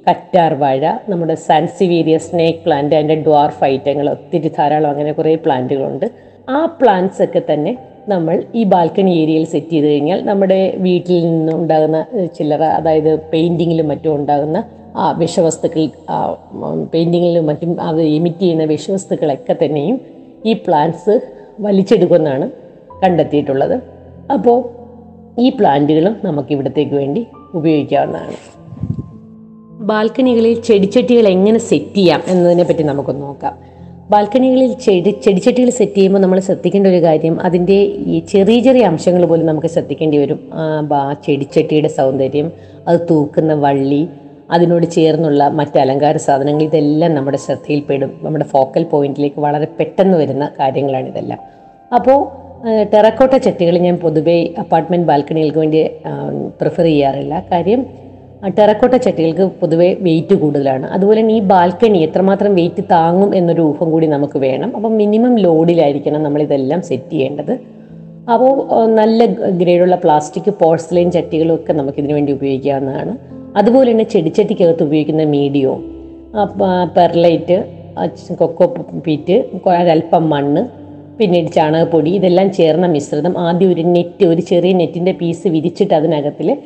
കറ്റാർ 0.08 0.54
വാഴ 0.62 0.84
നമ്മുടെ 1.10 1.36
സാൻസിവീരിയ 1.48 2.18
സ്നേക്ക് 2.28 2.62
പ്ലാന്റ് 2.66 2.96
അതിന്റെ 2.98 3.16
ഡ്വാർഫ് 3.26 3.64
ഐറ്റങ്ങൾ 3.64 4.10
ഒത്തിരി 4.10 4.50
ധാരാളം 4.58 4.90
അങ്ങനെ 4.90 5.12
കുറേ 5.18 5.34
പ്ലാന്റുകളുണ്ട്. 5.46 6.06
ആ 6.50 6.60
പ്ലാന്റ്സ് 6.80 7.22
ഒക്കെ 7.26 7.42
തന്നെ 7.50 7.72
നമ്മൾ 8.10 8.36
ഈ 8.60 8.62
ബാൽക്കണി 8.64 9.12
ഏരിയയിൽ 9.22 9.46
സെറ്റ് 9.52 9.72
ചെയ്ത് 9.74 9.88
കഴിഞ്ഞാൽ 9.88 10.20
നമ്മുടെ 10.30 10.60
വീട്ടിൽ 10.86 11.18
നിന്നുണ്ടാകുന്ന 11.26 12.00
ചില്ലറ 12.38 12.64
അതായത് 12.78 13.12
പെയിന്റിങ്ങിലും 13.34 13.88
മറ്റും 13.88 14.16
ഉണ്ടാകുന്ന 14.16 14.60
ആ 14.96 15.12
വിഷവസ്തുക്കൾ 15.20 15.84
പെയിന്റിങ്ങിലും 16.94 17.46
മറ്റും 17.50 17.82
അത് 17.90 18.02
എമിറ്റ് 18.16 18.44
ചെയ്യുന്ന 18.46 18.66
വിഷവസ്തുക്കളൊക്കെ 18.74 19.56
തന്നെയും 19.64 20.00
ഈ 20.46 20.54
പ്ലാന്റ്സ് 20.66 21.16
വലിച്ചെടുക്കുമെന്നാണ് 21.60 22.48
കണ്ടെത്തിയിട്ടുള്ളത്. 23.04 23.76
അപ്പോൾ 24.36 24.58
ഈ 25.40 25.50
പ്ലാന്റുകളും 25.60 26.16
നമുക്ക് 26.24 26.52
ഇവിടത്തേക്ക് 26.58 26.96
വേണ്ടി 27.02 27.22
ഉപയോഗിക്കാവുന്നതാണ്. 27.54 28.40
ബാൽക്കണികളിൽ 29.90 30.56
ചെടിച്ചട്ടികൾ 30.68 31.26
എങ്ങനെ 31.36 31.60
സെറ്റ് 31.68 31.98
ചെയ്യാം 31.98 32.22
എന്നതിനെ 32.32 32.64
പറ്റി 32.70 32.84
നമുക്ക് 32.90 33.14
നോക്കാം. 33.22 33.54
ബാൽക്കണികളിൽ 34.12 34.72
ചെടി 34.86 35.12
ചെടിച്ചട്ടികൾ 35.26 35.70
സെറ്റ് 35.78 35.96
ചെയ്യുമ്പോൾ 35.98 36.22
നമ്മൾ 36.24 36.40
ശ്രദ്ധിക്കേണ്ട 36.48 36.88
ഒരു 36.88 37.00
കാര്യം 37.06 37.36
അതിന്റെ 37.48 37.78
ഈ 38.14 38.18
ചെറിയ 38.32 38.58
ചെറിയ 38.66 38.84
അംശങ്ങൾ 38.92 39.24
പോലും 39.32 39.46
നമുക്ക് 39.52 39.70
ശ്രദ്ധിക്കേണ്ടി 39.76 40.18
വരും. 40.24 40.40
ആ 40.94 41.00
ചെടിച്ചട്ടിയുടെ 41.26 41.92
സൗന്ദര്യം 42.00 42.48
അത് 42.88 43.00
തൂക്കുന്ന 43.10 43.54
വള്ളി 43.66 44.02
അതിനോട് 44.56 44.86
ചേർന്നുള്ള 44.96 45.42
മറ്റ് 45.60 45.78
അലങ്കാര 45.84 46.18
സാധനങ്ങൾ 46.28 46.64
ഇതെല്ലാം 46.70 47.12
നമ്മുടെ 47.18 47.40
ശ്രദ്ധയിൽപ്പെടും. 47.46 48.12
നമ്മുടെ 48.26 48.48
ഫോക്കൽ 48.54 48.86
പോയിന്റിലേക്ക് 48.94 49.40
വളരെ 49.48 49.70
പെട്ടെന്ന് 49.80 50.18
വരുന്ന 50.22 50.46
കാര്യങ്ങളാണ് 50.60 51.08
ഇതെല്ലാം. 51.14 51.42
അപ്പോൾ 51.98 52.20
ടെറക്കോട്ട 52.94 53.36
ചട്ടികൾ 53.46 53.76
ഞാൻ 53.88 53.96
പൊതുവേ 54.06 54.38
അപ്പാർട്ട്മെന്റ് 54.64 55.08
ബാൽക്കണികൾക്ക് 55.12 55.60
വേണ്ടി 55.64 55.80
പ്രിഫർ 56.60 56.86
ചെയ്യാറില്ല. 56.92 57.36
കാര്യം 57.52 57.82
ടെറക്കോട്ട 58.50 58.96
ചട്ടികൾക്ക് 58.96 59.46
പൊതുവെ 59.62 59.88
വെയിറ്റ് 60.06 60.36
കൂടുതലാണ്. 60.42 60.86
അതുപോലെ 60.96 61.20
തന്നെ 61.22 61.34
ഈ 61.40 61.42
ബാൽക്കണി 61.52 62.00
എത്രമാത്രം 62.08 62.56
വെയിറ്റ് 62.60 62.84
താങ്ങും 62.92 63.36
എന്നൊരു 63.36 63.62
ഊഹം 63.62 63.92
കൂടി 63.92 64.08
നമുക്ക് 64.08 64.40
വേണം. 64.46 64.70
അപ്പം 64.78 64.94
മിനിമം 65.02 65.34
ലോഡിലായിരിക്കണം 65.46 66.24
നമ്മൾ 66.24 66.42
ഇതെല്ലാം 66.42 66.82
സെറ്റ് 66.82 67.12
ചെയ്യേണ്ടത്. 67.12 67.54
അപ്പോൾ 68.34 68.54
നല്ല 69.00 69.26
ഗ്രേഡുള്ള 69.62 69.96
പ്ലാസ്റ്റിക് 69.96 70.52
പോഴ്സലൈൻ 70.62 71.12
ചട്ടികളും 71.12 71.54
ഒക്കെ 71.56 71.74
നമുക്ക് 71.74 72.00
ഇതിനു 72.00 72.14
വേണ്ടി 72.14 72.32
ഉപയോഗിക്കാവുന്നതാണ്. 72.34 73.14
അതുപോലെ 73.58 73.92
തന്നെ 73.92 74.04
ചെടിച്ചട്ടിക്കകത്ത് 74.04 74.84
ഉപയോഗിക്കുന്ന 74.84 75.24
മീഡിയോ 75.38 75.72
പെർലൈറ്റ് 76.98 77.58
കൊക്കോ 78.42 78.66
പീറ്റ് 79.08 79.38
ഒരല്പം 79.68 80.30
മണ്ണ് 80.30 80.62
പിന്നീട് 81.20 81.50
ചാണകപ്പൊടി 81.52 82.10
ഇതെല്ലാം 82.10 82.52
ചേർന്ന 82.52 82.86
മിശ്രിതം 82.88 83.34
ആദ്യം 83.38 83.72
ഒരു 83.74 83.82
നെറ്റ് 83.82 84.26
ഒരു 84.26 84.42
ചെറിയ 84.42 84.74
നെറ്റിന്റെ 84.74 85.12
പീസ് 85.12 85.48
വിരിച്ചിട്ട് 85.48 85.94
അതിനകത്തിൽ 85.94 86.58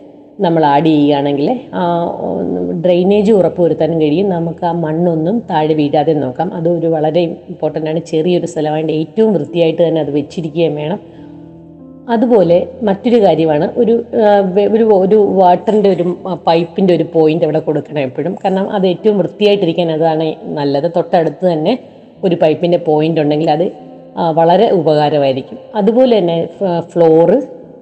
നമ്മൾ 0.44 0.66
ആഡ് 0.66 0.86
ചെയ്യുകയാണെങ്കിൽ 0.86 1.48
ഡ്രെയിനേജ് 2.86 3.32
ഉറപ്പുവരുത്താനും 3.32 4.02
കഴിയും. 4.02 4.30
നമുക്ക് 4.30 4.66
ആ 4.66 4.72
മണ്ണൊന്നും 4.72 5.44
താഴെ 5.50 5.74
വീഴാതെ 5.74 6.14
നോക്കാം. 6.14 6.54
അതൊരു 6.54 6.88
വളരെ 6.88 7.22
ഇമ്പോർട്ടന്റ് 7.22 7.90
ആണ്. 7.90 8.00
ചെറിയൊരു 8.00 8.46
സ്ഥലമായിട്ട് 8.46 8.94
ഏറ്റവും 8.94 9.34
വൃത്തിയായിട്ട് 9.34 9.82
തന്നെ 9.88 10.02
അത് 10.02 10.12
വെച്ചിരിക്കുകയും 10.12 10.76
വേണം. 10.76 11.00
അതുപോലെ 12.10 12.68
മറ്റൊരു 12.84 13.22
കാര്യമാണ് 13.22 13.72
ഒരു 13.78 13.94
ഒരു 14.76 14.84
ഒരു 15.04 15.16
വാട്ടറിന്റെ 15.16 15.90
ഒരു 15.90 16.06
പൈപ്പിന്റെ 16.48 16.96
ഒരു 16.96 17.06
പോയിന്റ് 17.14 17.46
അവിടെ 17.46 17.60
കൊടുക്കണം 17.60 18.00
എപ്പോഴും. 18.00 18.36
കാരണം 18.44 18.70
അത് 18.72 18.88
ഏറ്റവും 18.88 19.18
വൃത്തിയായിട്ടിരിക്കാൻ 19.18 19.92
അതാണ് 19.92 20.28
നല്ലത്. 20.44 20.92
തൊട്ടടുത്ത് 20.96 21.46
തന്നെ 21.54 21.80
ഒരു 22.24 22.36
പൈപ്പിന്റെ 22.42 22.78
പോയിന്റ് 22.78 23.22
ഉണ്ടെങ്കിൽ 23.22 23.52
അത് 23.52 23.66
വളരെ 24.34 24.72
ഉപകാരമായിരിക്കും. 24.72 25.58
അതുപോലെ 25.76 26.18
തന്നെ 26.18 26.38
ഫ്ലോറ് 26.92 27.38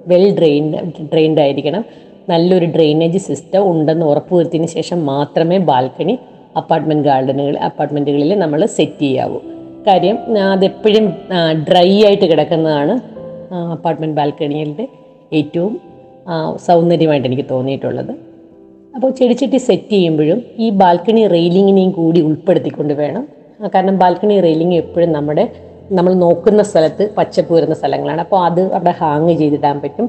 വെൽ 0.06 0.26
ഡ്രെയിൻഡ് 0.38 0.78
ഡ്രെയിൻഡ് 1.12 1.40
ആയിരിക്കണം. 1.40 1.84
നല്ലൊരു 2.30 2.66
ഡ്രെയിനേജ് 2.74 3.20
സിസ്റ്റം 3.28 3.62
ഉണ്ടെന്ന് 3.70 4.04
ഉറപ്പുവരുത്തിയതിന് 4.12 4.70
ശേഷം 4.76 4.98
മാത്രമേ 5.12 5.58
ബാൽക്കണി 5.70 6.14
അപ്പാർട്ട്മെന്റ് 6.60 7.04
ഗാർഡനുകൾ 7.08 7.54
അപ്പാർട്ട്മെന്റുകളിൽ 7.68 8.32
നമ്മൾ 8.42 8.60
സെറ്റ് 8.76 9.04
ചെയ്യാവൂ. 9.06 9.38
കാര്യം 9.86 10.16
അതെപ്പോഴും 10.52 11.06
ഡ്രൈ 11.68 11.90
ആയിട്ട് 12.06 12.26
കിടക്കുന്നതാണ് 12.30 12.94
അപ്പാർട്ട്മെന്റ് 13.76 14.16
ബാൽക്കണികളുടെ 14.20 14.86
ഏറ്റവും 15.38 15.74
സൗന്ദര്യമായിട്ട് 16.68 17.26
എനിക്ക് 17.30 17.46
തോന്നിയിട്ടുള്ളത്. 17.50 18.12
അപ്പോൾ 18.96 19.10
ചെടിച്ചട്ടി 19.18 19.58
സെറ്റ് 19.68 19.94
ചെയ്യുമ്പോഴും 19.96 20.40
ഈ 20.64 20.66
ബാൽക്കണി 20.82 21.22
റെയിലിങ്ങിനെയും 21.34 21.90
കൂടി 21.90 22.20
ഉൾപ്പെടുത്തിക്കൊണ്ട് 22.28 22.94
വേണം. 23.02 23.24
കാരണം 23.74 23.96
ബാൽക്കണി 24.02 24.36
റെയിലിംഗ് 24.46 24.76
എപ്പോഴും 24.82 25.10
നമ്മുടെ 25.12 25.44
നമ്മൾ 25.96 26.12
നോക്കുന്ന 26.24 26.62
സ്ഥലത്ത് 26.62 27.04
പച്ചപ്പ് 27.16 27.52
വരുന്ന 27.54 27.74
സ്ഥലങ്ങളാണ്. 27.80 28.20
അപ്പോൾ 28.20 28.40
അത് 28.48 28.60
അവിടെ 28.76 28.94
ഹാങ് 29.00 29.34
ചെയ്തിടാൻ 29.40 29.76
പറ്റും. 29.80 30.06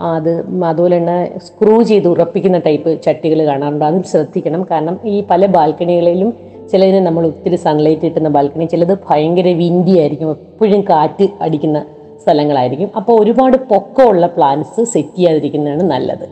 അത് 0.00 0.44
അതുപോലെ 0.64 0.96
തന്നെ 0.98 1.38
സ്ക്രൂ 1.38 1.82
ചെയ്ത് 1.82 2.08
ഉറപ്പിക്കുന്ന 2.08 2.58
ടൈപ്പ് 2.58 3.02
ചട്ടികൾ 3.02 3.44
കാണാറുണ്ട്. 3.46 3.84
അതും 3.84 4.02
ശ്രദ്ധിക്കണം. 4.02 4.62
കാരണം 4.70 5.00
ഈ 5.04 5.24
പല 5.30 5.46
ബാൽക്കണികളിലും 5.46 6.34
ചിലതിന് 6.72 7.06
നമ്മൾ 7.06 7.26
ഒത്തിരി 7.26 7.56
സൺലൈറ്റ് 7.56 8.00
കിട്ടുന്ന 8.00 8.28
ബാൽക്കണി 8.28 8.64
ചിലത് 8.64 8.98
ഭയങ്കര 9.10 9.48
വിൻഡി 9.48 9.98
ആയിരിക്കും. 9.98 10.30
എപ്പോഴും 10.30 10.80
കാറ്റ് 10.80 11.28
അടിക്കുന്ന 11.40 11.84
സ്ഥലങ്ങളായിരിക്കും. 12.24 12.90
അപ്പോൾ 12.96 13.22
ഒരുപാട് 13.22 13.56
പൊക്കമുള്ള 13.56 14.26
പ്ലാന്റ്സ് 14.26 14.84
സെറ്റ് 14.84 15.16
ചെയ്യാതിരിക്കുന്നതാണ് 15.16 15.82
നല്ലത്. 15.82 16.26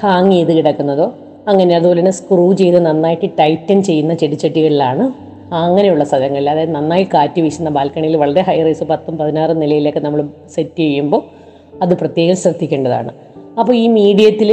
ഹാങ് 0.00 0.32
ചെയ്ത് 0.32 0.52
കിടക്കുന്നതോ 0.52 1.12
അങ്ങനെ 1.48 1.76
അതുപോലെ 1.76 2.00
തന്നെ 2.00 2.10
സ്ക്രൂ 2.10 2.52
ചെയ്ത് 2.52 2.86
നന്നായിട്ട് 2.86 3.30
ടൈറ്റൻ 3.38 3.82
ചെയ്യുന്ന 3.82 4.14
ചെടിച്ചട്ടികളിലാണ് 4.14 5.12
അങ്ങനെയുള്ള 5.52 6.04
സ്ഥലങ്ങളിൽ. 6.04 6.50
അതായത് 6.50 6.74
നന്നായി 6.74 7.08
കാറ്റ് 7.14 7.40
വീശുന്ന 7.40 7.70
ബാൽക്കണിയിൽ 7.70 8.16
വളരെ 8.16 8.40
ഹൈ 8.40 8.62
റൈസ് 8.62 8.84
പത്തും 8.84 9.18
പതിനാറും 9.18 9.60
നിലയിലൊക്കെ 9.60 10.00
നമ്മൾ 10.00 10.28
സെറ്റ് 10.54 10.76
ചെയ്യുമ്പോൾ 10.76 11.43
അത് 11.82 11.94
പ്രത്യേകം 12.00 12.36
ശ്രദ്ധിക്കേണ്ടതാണ്. 12.36 13.12
അപ്പോൾ 13.60 13.74
ഈ 13.76 13.86
മീഡിയത്തിൽ 13.88 14.50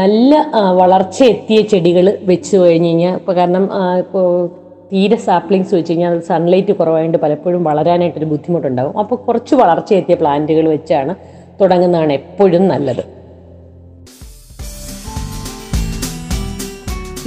നല്ല 0.00 0.32
വളർച്ച 0.80 1.22
എത്തിയ 1.22 1.60
ചെടികൾ 1.60 2.18
വെച്ച് 2.22 2.56
കഴിഞ്ഞ് 2.56 2.88
കഴിഞ്ഞാൽ 2.88 3.14
ഇപ്പോൾ 3.20 3.32
കാരണം 3.32 3.64
ഇപ്പോൾ 3.98 4.26
തീരെ 4.92 5.16
സാപ്ലിങ്സ് 5.16 5.74
വെച്ച് 5.74 5.92
കഴിഞ്ഞാൽ 5.92 6.14
അത് 6.14 6.22
സൺലൈറ്റ് 6.22 6.72
കുറവായതുകൊണ്ട് 6.72 7.18
പലപ്പോഴും 7.18 7.64
വളരാനായിട്ടൊരു 7.64 8.28
ബുദ്ധിമുട്ടുണ്ടാകും 8.32 8.98
അപ്പോൾ 8.98 9.16
കുറച്ച് 9.16 9.54
വളർച്ച 9.54 9.92
എത്തിയ 9.94 10.14
പ്ലാന്റുകൾ 10.14 10.68
വെച്ചാണ് 10.68 11.14
തുടങ്ങുന്നതാണ് 11.60 12.12
എപ്പോഴും 12.12 12.68
നല്ലത്. 12.68 13.04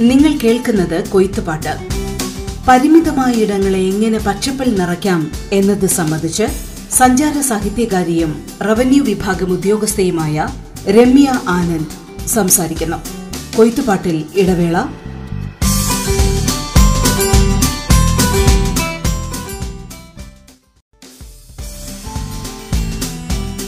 നിങ്ങൾ 0.00 0.32
കേൾക്കുന്നത് 0.44 1.04
കൊയ്ത്തുപാട്ട്. 1.12 1.74
പരിമിതമായ 2.68 3.32
ഇടങ്ങളെ 3.32 3.78
എങ്ങനെ 3.78 4.18
പച്ചപ്പിൽ 4.26 4.68
നിറയ്ക്കാം 4.80 5.20
എന്നത് 5.52 5.86
സംബന്ധിച്ച് 5.86 6.46
സഞ്ചാര 6.96 7.40
സാഹിത്യകാരിയും 7.40 8.46
റവന്യൂ 8.62 9.04
വിഭാഗം 9.04 9.50
ഉദ്യോഗസ്ഥയുമായ 9.52 10.48
രമ്യ 10.88 11.40
ആനന്ദ് 11.48 12.28
സംസാരിക്കുന്നു. 12.28 12.96
കൊയ്ത്തുപാട്ടിൽ 13.56 14.24
ഇടവേള. 14.34 14.76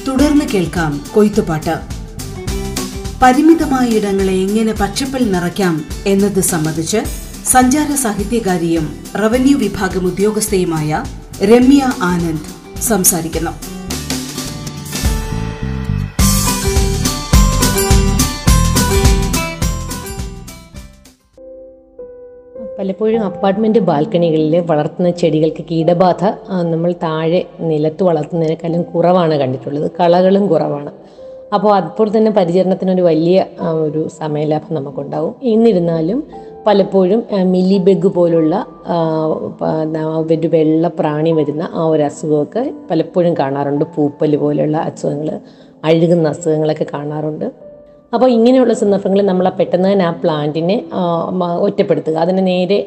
തുടർന്ന് 0.09 0.45
കേൾക്കാം 0.45 1.05
കൊയ്ത്തുപാട്ട്. 1.15 1.77
പരിമിതമായ 3.23 3.89
ഇടങ്ങളെ 3.89 4.33
എങ്ങനെ 4.33 4.73
പച്ചപ്പിൽ 4.73 5.33
നിറയ്ക്കാം 5.33 5.85
എന്നത് 6.07 6.41
സംബന്ധിച്ച് 6.41 7.01
സഞ്ചാര 7.47 7.95
സാഹിത്യകാരിയും 7.95 8.87
റവന്യൂ 9.17 9.59
വിഭാഗം 9.59 10.07
ഉദ്യോഗസ്ഥയുമായ 10.07 11.05
രമ്യ 11.43 11.93
ആനന്ദ് 12.03 12.58
സംസാരിക്കുന്നു. 12.83 13.51
പലപ്പോഴും 22.79 23.25
അപ്പാർട്ട്മെന്റ് 23.25 23.79
ബാൽക്കണികളിൽ 23.79 24.61
വളർത്തുന്ന 24.61 25.11
ചെടികൾക്ക് 25.11 25.65
കീടബാധ 25.71 26.25
നമ്മൾ 26.71 26.93
താഴെ 26.93 27.47
നിലത്ത് 27.61 28.03
വളർത്തുന്നതിനേക്കാളും 28.03 28.83
കുറവാണ് 28.83 29.35
കണ്ടിട്ടുള്ളത്. 29.35 29.91
കളകളും 30.01 30.47
കുറവാണ്. 30.47 30.93
അപ്പോൾ 31.55 31.75
അപ്പോൾ 31.75 32.17
തന്നെ 32.17 32.31
പരിചരണത്തിനൊരു 32.31 33.03
വലിയ 33.03 33.45
ഒരു 33.83 34.09
സമയലാഭം 34.19 34.75
നമുക്കുണ്ടാവും. 34.75 35.35
എന്നിരുന്നാലും 35.43 36.25
പലപ്പോഴും 36.67 37.21
മില്ലി 37.53 37.79
ബെഗ് 37.87 38.09
പോലുള്ള 38.17 38.55
ഒരു 40.33 40.49
വെള്ള 40.55 40.89
പ്രാണി 40.99 41.31
വരുന്ന 41.39 41.65
ആ 41.81 41.85
ഒരു 41.93 42.03
അസുഖമൊക്കെ 42.09 42.63
പലപ്പോഴും 42.91 43.33
കാണാറുണ്ട്. 43.41 43.85
പൂപ്പൽ 43.95 44.33
പോലുള്ള 44.43 44.77
അസുഖങ്ങൾ 44.89 45.31
അഴുകുന്ന 45.89 46.29
അസുഖങ്ങളൊക്കെ 46.35 46.87
കാണാറുണ്ട്. 46.95 47.47
അപ്പോൾ 48.15 48.29
ഇങ്ങനെയുള്ള 48.35 48.75
സന്ദർഭങ്ങളിൽ 48.81 49.27
നമ്മൾ 49.31 49.47
പെട്ടെന്ന് 49.57 49.89
തന്നെ 49.93 50.05
ആ 50.11 50.13
പ്ലാന്റിനെ 50.23 50.77
ഒറ്റപ്പെടുത്തുക. 51.67 52.17
അതിനെ 52.25 52.43
നേരെ 52.51 52.79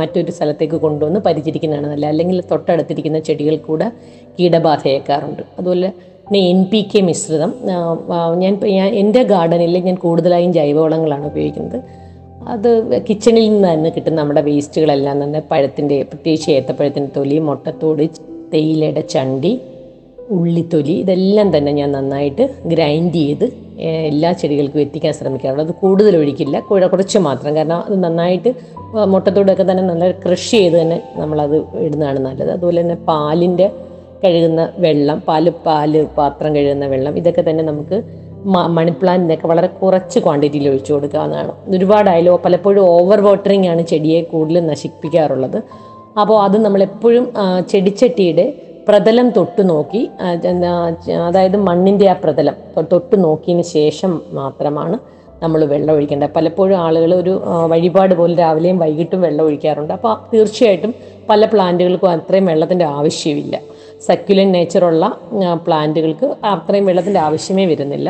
മറ്റൊരു 0.00 0.32
സ്ഥലത്തേക്ക് 0.36 0.78
കൊണ്ടുവന്ന് 0.84 1.20
പരിചരിക്കുന്നതാണ് 1.28 1.86
നല്ലത്. 1.92 2.10
അല്ലെങ്കിൽ 2.12 2.38
തൊട്ടടുത്തിരിക്കുന്ന 2.50 3.20
ചെടികൾ 3.28 3.56
കൂടെ 3.68 3.88
കീടബാധയേക്കാറുണ്ട് 4.38 5.42
അതുപോലെ 5.58 5.90
പിന്നെ 6.26 6.40
എൻ 6.52 6.60
പി 6.70 6.80
കെ 6.92 7.00
മിശ്രിതം 7.08 7.50
ഞാൻ 8.42 8.54
ഞാൻ 8.78 8.88
എന്റെ 9.02 9.20
ഗാർഡനിൽ 9.32 9.78
ഞാൻ 9.88 9.96
കൂടുതലായും 10.04 10.52
ജൈവവളങ്ങളാണ് 10.58 11.26
ഉപയോഗിക്കുന്നത്. 11.32 11.78
അത് 12.54 12.68
കിച്ചണിൽ 13.08 13.44
നിന്ന് 13.50 13.68
തന്നെ 13.68 13.90
കിട്ടുന്ന 13.90 14.16
നമ്മുടെ 14.20 14.42
വേസ്റ്റുകളെല്ലാം 14.48 15.16
തന്നെ 15.24 15.40
പഴത്തിന്റെ 15.50 15.96
പ്രത്യേകിച്ച് 16.10 16.50
ഏത്തപ്പഴത്തിന്റെ 16.56 17.10
തൊലി 17.16 17.38
മുട്ടത്തോട് 17.48 18.02
തേയിലയുടെ 18.52 19.02
ചണ്ടി 19.14 19.52
ഉള്ളിത്തൊലി 20.36 20.94
ഇതെല്ലാം 21.02 21.48
തന്നെ 21.56 21.72
ഞാൻ 21.72 21.90
നന്നായിട്ട് 21.96 22.44
ഗ്രൈൻഡ് 22.72 23.20
ചെയ്ത് 23.20 23.46
എല്ലാ 24.10 24.30
ചെടികൾക്കും 24.40 24.80
എത്തിക്കാൻ 24.84 25.12
ശ്രമിക്കാറുണ്ട് 25.12 25.64
അത് 25.66 25.72
കൂടുതൽ 25.82 26.14
ഒഴിക്കില്ല 26.20 26.58
കുറച്ച് 26.68 27.18
മാത്രം. 27.26 27.50
കാരണം 27.56 27.80
അത് 27.88 27.96
നന്നായിട്ട് 28.04 28.50
മുട്ടത്തോടൊക്കെ 29.12 29.64
തന്നെ 29.70 29.84
നല്ല 29.90 30.10
കൃഷി 30.24 30.56
ചെയ്ത് 30.56 30.76
തന്നെ 30.80 30.98
നമ്മളത് 31.20 31.56
ഇടുന്നതാണ് 31.86 32.20
നല്ലത്. 32.28 32.50
അതുപോലെ 32.56 32.78
തന്നെ 32.82 32.98
പാലിന്റെ 33.10 33.66
കഴുകുന്ന 34.22 34.62
വെള്ളം 34.84 35.18
പാൽ 35.28 35.46
പാൽ 35.66 35.92
പാത്രം 36.18 36.50
കഴുകുന്ന 36.56 36.86
വെള്ളം 36.94 37.14
ഇതൊക്കെ 37.20 37.42
തന്നെ 37.48 37.64
നമുക്ക് 37.64 37.96
മ- 38.46 38.66
പ്ലാന്റ് 39.00 39.24
എന്നൊക്കെ 39.24 39.46
വളരെ 39.46 39.66
കുറച്ച് 39.66 40.18
ക്വാണ്ടിറ്റിയിൽ 40.18 40.68
ഒഴിച്ചു 40.68 40.92
കൊടുക്കാവുന്നതാണ് 40.92 41.52
ഒരുപാടായാലും 41.68 42.38
പലപ്പോഴും 42.44 42.82
ഓവർ 42.82 43.20
വാട്ടറിംഗ് 43.20 43.68
ആണ് 43.68 43.82
ചെടിയെ 43.82 44.22
കൂടുതൽ 44.22 44.66
നശിപ്പിക്കാറുള്ളത്. 44.66 45.58
അപ്പോൾ 46.20 46.42
അത് 46.42 46.64
നമ്മളെപ്പോഴും 46.64 47.24
ചെടിച്ചട്ടിയുടെ 47.70 48.44
പ്രതലം 48.88 49.30
തൊട്ട് 49.30 49.70
നോക്കി 49.70 50.08
അതായത് 51.28 51.56
മണ്ണിന്റെ 51.56 52.08
ആ 52.08 52.12
പ്രതലം 52.24 52.54
തൊട്ട് 52.92 53.24
നോക്കിയതിന് 53.24 53.62
ശേഷം 53.62 54.22
മാത്രമാണ് 54.32 54.98
നമ്മൾ 55.42 55.64
വെള്ളം 55.64 55.94
ഒഴിക്കേണ്ടത്. 55.94 56.30
പലപ്പോഴും 56.36 56.76
ആളുകൾ 56.76 57.14
ഒരു 57.14 57.32
വഴിപാട് 57.68 58.14
പോലെ 58.14 58.34
രാവിലെയും 58.34 58.78
വൈകിട്ടും 58.78 59.20
വെള്ളം 59.20 59.44
ഒഴിക്കാറുണ്ട്. 59.44 59.92
അപ്പോൾ 59.92 60.14
തീർച്ചയായിട്ടും 60.34 60.94
പല 61.28 61.44
പ്ലാന്റുകൾക്കും 61.44 62.10
അത്രയും 62.10 62.46
വെള്ളത്തിന്റെ 62.46 62.84
ആവശ്യമില്ല. 62.84 63.56
സക്യുലൻ 64.06 64.52
നേച്ചറുള്ള 64.52 65.04
പ്ലാന്റുകൾക്ക് 65.66 66.34
അത്രയും 66.44 66.86
വെള്ളത്തിന്റെ 66.86 67.20
ആവശ്യമേ 67.20 67.64
വരുന്നില്ല. 67.64 68.08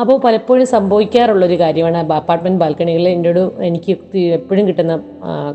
അപ്പോൾ 0.00 0.18
പലപ്പോഴും 0.18 0.66
സംഭവിക്കാറുള്ളൊരു 0.66 1.60
കാര്യമാണ്. 1.60 1.96
അപ്പാർട്ട്മെന്റ് 2.12 2.60
ബാൽക്കണികളിൽ 2.60 3.08
എന്റെ 3.08 3.30
ഒരു 3.30 3.52
എനിക്ക് 3.60 3.92
എപ്പോഴും 4.18 4.68
കിട്ടുന്ന 4.68 4.94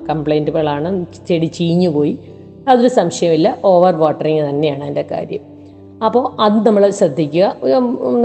കംപ്ലൈന്റുകളാണ് 0.10 1.06
ചെടി 1.30 1.46
ചീഞ്ഞു 1.46 1.90
പോയി 1.90 2.20
അതൊരു 2.68 2.88
സംശയമില്ല 2.88 3.58
ഓവർ 3.66 3.96
വാട്ടറിങ് 3.96 4.50
തന്നെയാണ് 4.50 4.84
അതിന്റെ 4.84 5.06
കാര്യം. 5.12 5.44
അപ്പോൾ 6.06 6.42
അത് 6.42 6.68
നമ്മൾ 6.68 6.90
ശ്രദ്ധിക്കുക. 6.90 7.56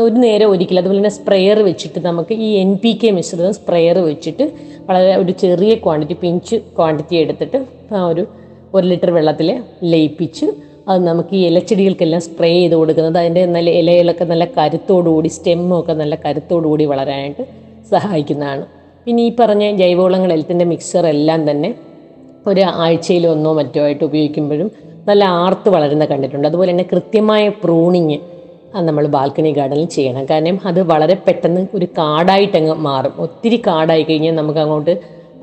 ഒരു 0.03 0.15
നേരം 0.15 0.51
ഒരിക്കലും. 0.51 0.81
അതുപോലെ 0.81 0.99
തന്നെ 0.99 1.11
സ്പ്രെയർ 1.11 1.59
വെച്ചിട്ട് 1.63 2.01
നമുക്ക് 2.07 2.35
ഈ 2.35 2.51
എൻ 2.55 2.79
പി 2.83 3.01
കെ 3.05 3.11
മിശ്രിതം 3.11 3.55
സ്പ്രെയർ 3.55 3.99
വെച്ചിട്ട് 3.99 4.53
വളരെ 4.87 5.17
ഒരു 5.17 5.33
ചെറിയ 5.33 5.75
ക്വാണ്ടിറ്റി 5.75 6.17
പിഞ്ച് 6.21 6.57
ക്വാണ്ടിറ്റി 6.57 7.17
എടുത്തിട്ട് 7.17 7.59
ആ 7.95 8.07
ഒരു 8.07 8.27
ഒരു 8.75 8.87
ലിറ്റർ 8.87 9.11
വെള്ളത്തിൽ 9.11 9.63
ലയിപ്പിച്ച് 9.85 10.47
അത് 10.87 11.01
നമുക്ക് 11.09 11.35
ഈ 11.39 11.43
ഇലച്ചെടികൾക്കെല്ലാം 11.51 12.23
സ്പ്രേ 12.29 12.51
ചെയ്ത് 12.57 12.75
കൊടുക്കുന്നത്. 12.81 13.19
അതിന്റെ 13.23 13.43
നല്ല 13.57 13.69
ഇലകളൊക്കെ 13.81 14.25
നല്ല 14.33 14.45
കരുത്തോടുകൂടി 14.57 15.31
സ്റ്റെമ്മൊക്കെ 15.37 15.95
നല്ല 16.03 16.15
കരുത്തോടുകൂടി 16.25 16.85
വളരാനായിട്ട് 16.93 17.45
സഹായിക്കുന്നതാണ്. 17.93 18.65
പിന്നെ 19.07 19.23
ഈ 19.29 19.31
പറഞ്ഞ 19.41 19.65
ജൈവവളങ്ങൾ 19.81 20.31
എൽത്തിന്റെ 20.37 20.67
മിക്സർ 20.73 21.07
എല്ലാം 21.15 21.41
തന്നെ 21.51 21.71
ഒരു 22.51 22.63
ആഴ്ചയിൽ 22.85 23.25
ഒന്നോ 23.35 23.51
മറ്റോ 23.59 23.81
ആയിട്ട് 23.87 24.05
ഉപയോഗിക്കുമ്പോഴും 24.09 24.69
നല്ല 25.09 25.25
ആർത്ത് 25.45 25.69
വളരുന്ന 25.75 26.05
കണ്ടിട്ടുണ്ട്. 26.13 26.47
അതുപോലെ 26.51 26.71
തന്നെ 26.73 26.87
കൃത്യമായ 26.93 27.45
പ്രൂണിങ് 27.65 28.19
നമ്മൾ 28.89 29.05
ബാൽക്കണി 29.17 29.51
ഗാർഡനിൽ 29.59 29.89
ചെയ്യണം. 29.97 30.25
കാരണം 30.31 30.57
അത് 30.71 30.81
വളരെ 30.93 31.15
പെട്ടെന്ന് 31.27 31.61
ഒരു 31.77 31.87
കാടായിട്ടങ്ങ് 31.99 32.75
മാറും. 32.89 33.13
ഒത്തിരി 33.25 33.59
കാടായി 33.69 34.05
കഴിഞ്ഞാൽ 34.09 34.35
നമുക്ക് 34.41 34.61
അങ്ങോട്ട് 34.65 34.95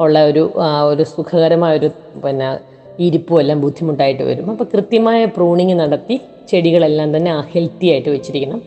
ഉള്ള 0.03 0.17
ഒരു 0.29 0.43
ഒരു 0.91 1.03
സുഖകരമായ 1.13 1.73
ഒരു 1.79 1.89
പിന്നെ 2.23 2.47
ഇരിപ്പും 2.99 3.39
എല്ലാം 3.39 3.61
ബുദ്ധിമുട്ടായിട്ട് 3.61 4.23
വരും. 4.23 4.51
അപ്പോൾ 4.51 4.63
കൃത്യമായ 4.63 5.25
പ്രൂണിങ് 5.25 5.79
നടത്തി 5.79 6.19
ചെടികളെല്ലാം 6.49 7.17
തന്നെ 7.17 7.31
ഹെൽത്തി 7.53 7.87
ആയിട്ട് 7.87 8.09
വെച്ചിരിക്കണം. 8.09 8.61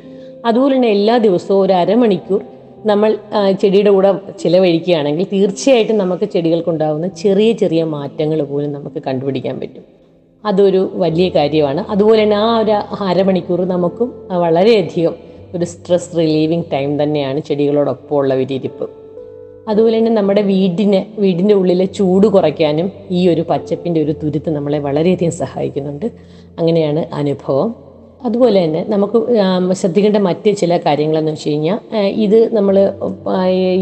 അതുപോലെ 0.47 0.77
തന്നെ 0.77 0.89
എല്ലാ 0.89 1.19
ദിവസവും 1.19 1.61
ഒരു 1.61 1.73
അരമണിക്കൂർ 1.73 2.41
നമ്മൾ 2.87 3.19
ചെടിയുടെ 3.61 3.91
കൂടെ 3.91 4.15
ചിലവഴിക്കുകയാണെങ്കിൽ 4.41 5.27
തീർച്ചയായിട്ടും 5.33 5.99
നമുക്ക് 5.99 6.25
ചെടികൾക്കുണ്ടാകുന്ന 6.25 7.07
ചെറിയ 7.07 7.53
ചെറിയ 7.53 7.85
മാറ്റങ്ങൾ 7.85 8.43
പോലും 8.43 8.73
നമുക്ക് 8.73 9.03
കണ്ടുപിടിക്കാൻ 9.07 9.61
പറ്റും. 9.61 9.85
അതൊരു 10.45 10.91
വലിയ 10.95 11.29
കാര്യമാണ്. 11.29 11.85
അതുപോലെ 11.89 12.23
തന്നെ 12.23 12.37
ആ 12.37 12.59
ഒരു 12.59 12.71
അരമണിക്കൂർ 13.05 13.61
നമുക്കും 13.61 14.15
വളരെയധികം 14.31 15.15
ഒരു 15.55 15.65
സ്ട്രെസ് 15.65 16.17
റിലീവിങ് 16.17 16.65
ടൈം 16.73 17.03
തന്നെയാണ് 17.03 17.41
ചെടികളോടൊപ്പം 17.41 18.17
ഉള്ള 18.17 18.35
ഒരു 18.35 18.53
ഇരിപ്പ്. 18.53 19.04
അതുപോലെ 19.69 19.95
തന്നെ 19.99 20.11
നമ്മുടെ 20.11 20.43
വീടിനെ 20.51 21.01
വീടിന്റെ 21.19 21.55
ഉള്ളിലെ 21.55 21.87
ചൂട് 21.99 22.27
കുറയ്ക്കാനും 22.27 22.89
ഈ 23.11 23.21
ഒരു 23.29 23.43
പച്ചപ്പിന്റെ 23.51 24.01
ഒരു 24.05 24.13
തുരുത്ത് 24.23 24.51
നമ്മളെ 24.51 24.79
വളരെയധികം 24.79 25.35
സഹായിക്കുന്നുണ്ട്. 25.43 26.07
അങ്ങനെയാണ് 26.59 27.03
അനുഭവം. 27.21 27.71
അതുപോലെ 28.27 28.59
തന്നെ 28.65 28.83
നമുക്ക് 28.89 29.19
ശ്രദ്ധിക്കേണ്ട 29.81 30.19
മറ്റ് 30.27 30.51
ചില 30.57 30.77
കാര്യങ്ങളെന്ന് 30.87 31.33
വെച്ച് 31.33 31.51
കഴിഞ്ഞാൽ 31.51 31.79
ഇത് 32.27 32.39
നമ്മൾ 32.55 32.77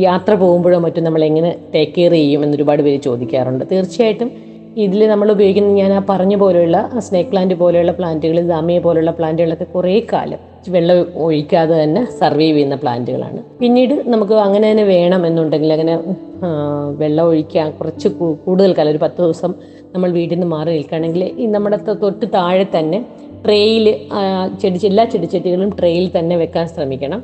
യാത്ര 0.09 0.33
പോകുമ്പോഴോ 0.35 0.79
മറ്റും 0.79 1.05
നമ്മൾ 1.05 1.25
എങ്ങനെ 1.25 1.51
ടേക്ക് 1.75 1.93
കെയർ 1.99 2.13
ചെയ്യും 2.13 2.41
എന്ന് 2.45 2.57
ഒരുപാട് 2.57 2.83
പേര് 2.87 3.01
ചോദിക്കാറുണ്ട്. 3.09 3.65
തീർച്ചയായിട്ടും 3.73 4.31
ഇതിൽ 4.77 5.09
നമ്മൾ 5.09 5.31
ഉപയോഗിക്കുന്ന 5.33 5.71
ഞാൻ 5.75 5.93
ആ 5.93 6.05
പറഞ്ഞ 6.09 6.35
പോലെയുള്ള 6.35 6.91
സ്നേക്ക് 6.99 7.31
പ്ലാന്റ് 7.31 7.55
പോലെയുള്ള 7.55 7.93
പ്ലാന്റുകൾ 7.93 8.41
ദാമിയ 8.41 8.79
പോലെയുള്ള 8.79 9.11
പ്ലാന്റുകളൊക്കെ 9.11 9.65
കുറേ 9.65 10.07
കാലം 10.13 10.39
വെള്ളം 10.69 11.07
ഒഴിക്കാതെ 11.15 11.83
തന്നെ 11.83 12.07
സർവൈവ് 12.21 12.55
ചെയ്യുന്ന 12.55 12.77
പ്ലാന്റുകളാണ് 12.77 13.43
പിന്നീട് 13.61 13.95
നമുക്ക് 14.09 14.33
അങ്ങനെ 14.33 14.71
തന്നെ 14.71 14.85
വേണം 14.85 15.27
എന്നുണ്ടെങ്കിൽ 15.27 15.73
അങ്ങനെ 15.73 15.95
വെള്ളം 16.91 17.25
ഒഴിക്കാൻ 17.25 17.71
കുറച്ച് 17.71 18.09
കൂടുതൽ 18.45 18.73
കാലം 18.79 18.91
ഒരു 18.91 18.99
പത്ത് 18.99 19.23
ദിവസം 19.23 19.55
നമ്മൾ 19.95 20.11
വീട്ടിൽ 20.11 20.35
നിന്ന് 20.35 20.47
മാറി 20.47 20.71
നിൽക്കുകയാണെങ്കിൽ 20.71 21.23
ഈ 21.39 21.47
നമ്മുടെ 21.47 21.79
തൊട്ട് 21.87 22.27
താഴെ 22.35 22.67
തന്നെ 22.77 23.07
ട്രേയിൽ 23.45 24.09
ചെടി 24.63 24.81
എല്ലാ 24.87 25.05
ചെടിച്ചട്ടികളും 25.05 25.71
ട്രേയിൽ 25.79 26.11
തന്നെ 26.19 26.37
വെക്കാൻ 26.37 26.67
ശ്രമിക്കണം. 26.67 27.23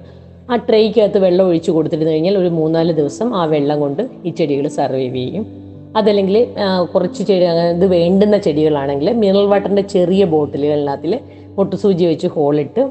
ആ 0.50 0.56
ട്രേക്കകത്ത് 0.56 1.18
വെള്ളം 1.18 1.46
ഒഴിച്ചു 1.46 1.70
കൊടുത്തിരുന്നു 1.70 2.12
കഴിഞ്ഞാൽ 2.12 2.38
ഒരു 2.38 2.48
മൂന്നാൽ 2.48 2.92
ദിവസം 2.92 3.34
ആ 3.36 3.44
വെള്ളം 3.44 3.80
കൊണ്ട് 3.80 4.10
ഈ 4.26 4.30
ചെടികൾ 4.30 4.68
സർവൈവ് 4.68 5.14
ചെയ്യും. 5.14 5.67
അതല്ലെങ്കിൽ 5.96 6.46
കുറച്ച് 6.94 7.22
ചെടി 7.22 7.44
ഇത് 7.76 7.86
വേണ്ടുന്ന 7.92 8.36
ചെടികളാണെങ്കിൽ 8.38 9.12
മിനറൽ 9.12 9.46
വാട്ടറിന്റെ 9.46 9.82
ചെറിയ 9.82 10.24
ബോട്ടിലുകളിനകത്തിൽ 10.24 11.20
മുട്ടുസൂചി 11.58 12.04
വെച്ച് 12.04 12.26
ഹോളിട്ട് 12.26 12.82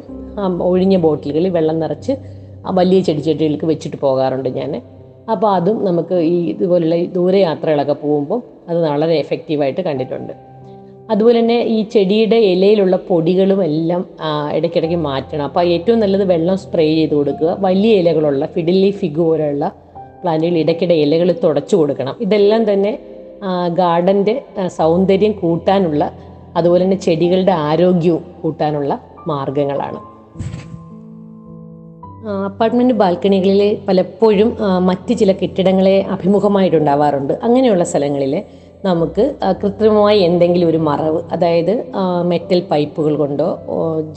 ഒഴിഞ്ഞ 0.61 0.97
ബോട്ടിലുകളിൽ 0.97 1.49
വെള്ളം 1.49 1.79
നിറച്ച് 1.79 2.11
ആ 2.67 2.71
വലിയ 2.71 2.99
ചെടി 2.99 3.19
ചെടികൾക്ക് 3.19 3.65
വെച്ചിട്ട് 3.65 3.97
പോകാറുണ്ട് 3.97 4.49
ഞാൻ. 4.49 4.81
അപ്പോൾ 5.31 5.49
അതും 5.51 5.85
നമുക്ക് 5.85 6.15
ഈ 6.15 6.35
ഇതുപോലുള്ള 6.49 6.95
ദൂരയാത്രകളൊക്കെ 7.03 7.93
പോകുമ്പോൾ 7.93 8.41
അത് 8.69 8.77
വളരെ 8.89 9.15
എഫക്റ്റീവായിട്ട് 9.15 9.81
കണ്ടിട്ടുണ്ട്. 9.81 10.33
അതുപോലെ 11.11 11.39
തന്നെ 11.39 11.57
ഈ 11.63 11.83
ചെടിയുടെ 11.83 12.35
ഇലയിലുള്ള 12.35 12.95
പൊടികളും 13.09 13.63
എല്ലാം 13.63 14.05
ഇടയ്ക്കിടയ്ക്ക് 14.53 14.95
മാറ്റണം. 14.95 15.43
അപ്പോൾ 15.43 15.65
ഏറ്റവും 15.65 15.99
നല്ലത് 15.99 16.29
വെള്ളം 16.29 16.57
സ്പ്രേ 16.57 16.95
ചെയ്ത് 16.95 17.15
കൊടുക്കുക. 17.15 17.57
വലിയ 17.59 18.01
ഇലകളുള്ള 18.01 18.45
ഫിഡിലി 18.45 18.91
ഫിഗ് 18.91 19.17
പോലെയുള്ള 19.17 19.71
പ്ലാന്റുകൾ 20.21 20.57
ഇടയ്ക്കിടെ 20.57 20.93
ഇലകൾ 20.93 21.31
തുടച്ചു 21.43 21.75
കൊടുക്കണം. 21.75 22.15
ഇതെല്ലാം 22.21 22.73
തന്നെ 22.73 22.99
ഗാർഡന്റെ 23.73 24.35
സൗന്ദര്യം 24.67 25.31
കൂട്ടാനുള്ള 25.31 26.11
അതുപോലെ 26.55 26.83
തന്നെ 26.83 26.97
ചെടികളുടെ 26.97 27.51
ആരോഗ്യവും 27.51 28.23
കൂട്ടാനുള്ള 28.41 28.99
മാർഗങ്ങളാണ്. 29.27 29.99
അപ്പാർട്ട്മെന്റ് 32.45 32.93
ബാൽക്കണികളിൽ 32.93 33.77
പലപ്പോഴും 33.87 34.57
മറ്റ് 34.79 35.13
ചില 35.17 35.31
കെട്ടിടങ്ങളെ 35.31 36.05
അഭിമുഖമായിട്ടുണ്ടാവാറുണ്ട്. 36.09 37.33
അങ്ങനെയുള്ള 37.43 37.83
സ്ഥലങ്ങളിൽ 37.83 38.43
നമുക്ക് 38.85 39.35
കൃത്രിമമായി 39.61 40.19
എന്തെങ്കിലും 40.19 40.67
ഒരു 40.69 40.77
മറവ് 40.77 41.21
അതായത് 41.31 41.73
മെറ്റൽ 42.23 42.59
പൈപ്പുകൾ 42.71 43.15
കൊണ്ടോ 43.15 43.47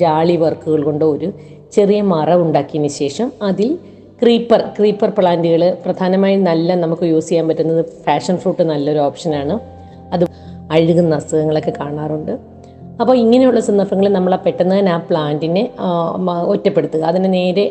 ജാളി 0.01 0.37
വർക്കുകൾ 0.37 0.83
കൊണ്ടോ 0.83 1.07
ഒരു 1.13 1.33
ചെറിയ 1.73 2.01
മറവ് 2.03 2.43
ഉണ്ടാക്കിയതിന് 2.43 2.89
ശേഷം 2.89 3.33
അതിൽ 3.43 3.79
ക്രീപ്പർ 4.21 4.61
ക്രീപ്പർ 4.77 5.11
പ്ലാന്റുകൾ 5.19 5.63
പ്രധാനമായും 5.85 6.41
നല്ല 6.49 6.75
നമുക്ക് 6.81 7.05
യൂസ് 7.11 7.29
ചെയ്യാൻ 7.29 7.47
പറ്റുന്നത് 7.51 7.83
ഫാഷൻ 8.07 8.35
ഫ്രൂട്ട് 8.41 8.65
നല്ലൊരു 8.71 9.01
ഓപ്ഷനാണ് 9.07 9.55
അത് 10.15 10.25
അഴുകുന്ന 10.77 11.19
അസുഖങ്ങളൊക്കെ 11.21 11.73
കാണാറുണ്ട്. 11.79 12.33
അപ്പോൾ 13.01 13.15
ഇങ്ങനെയുള്ള 13.23 13.61
സന്ദർഭങ്ങളിൽ 13.69 14.13
നമ്മൾ 14.17 14.33
പെട്ടെന്ന് 14.47 14.75
തന്നെ 14.79 14.93
ആ 14.97 14.99
പ്ലാന്റിനെ 15.09 15.63
ഒറ്റപ്പെടുത്തുക. 16.53 17.03
അതിനെ 17.11 17.29
നേരെ 17.37 17.65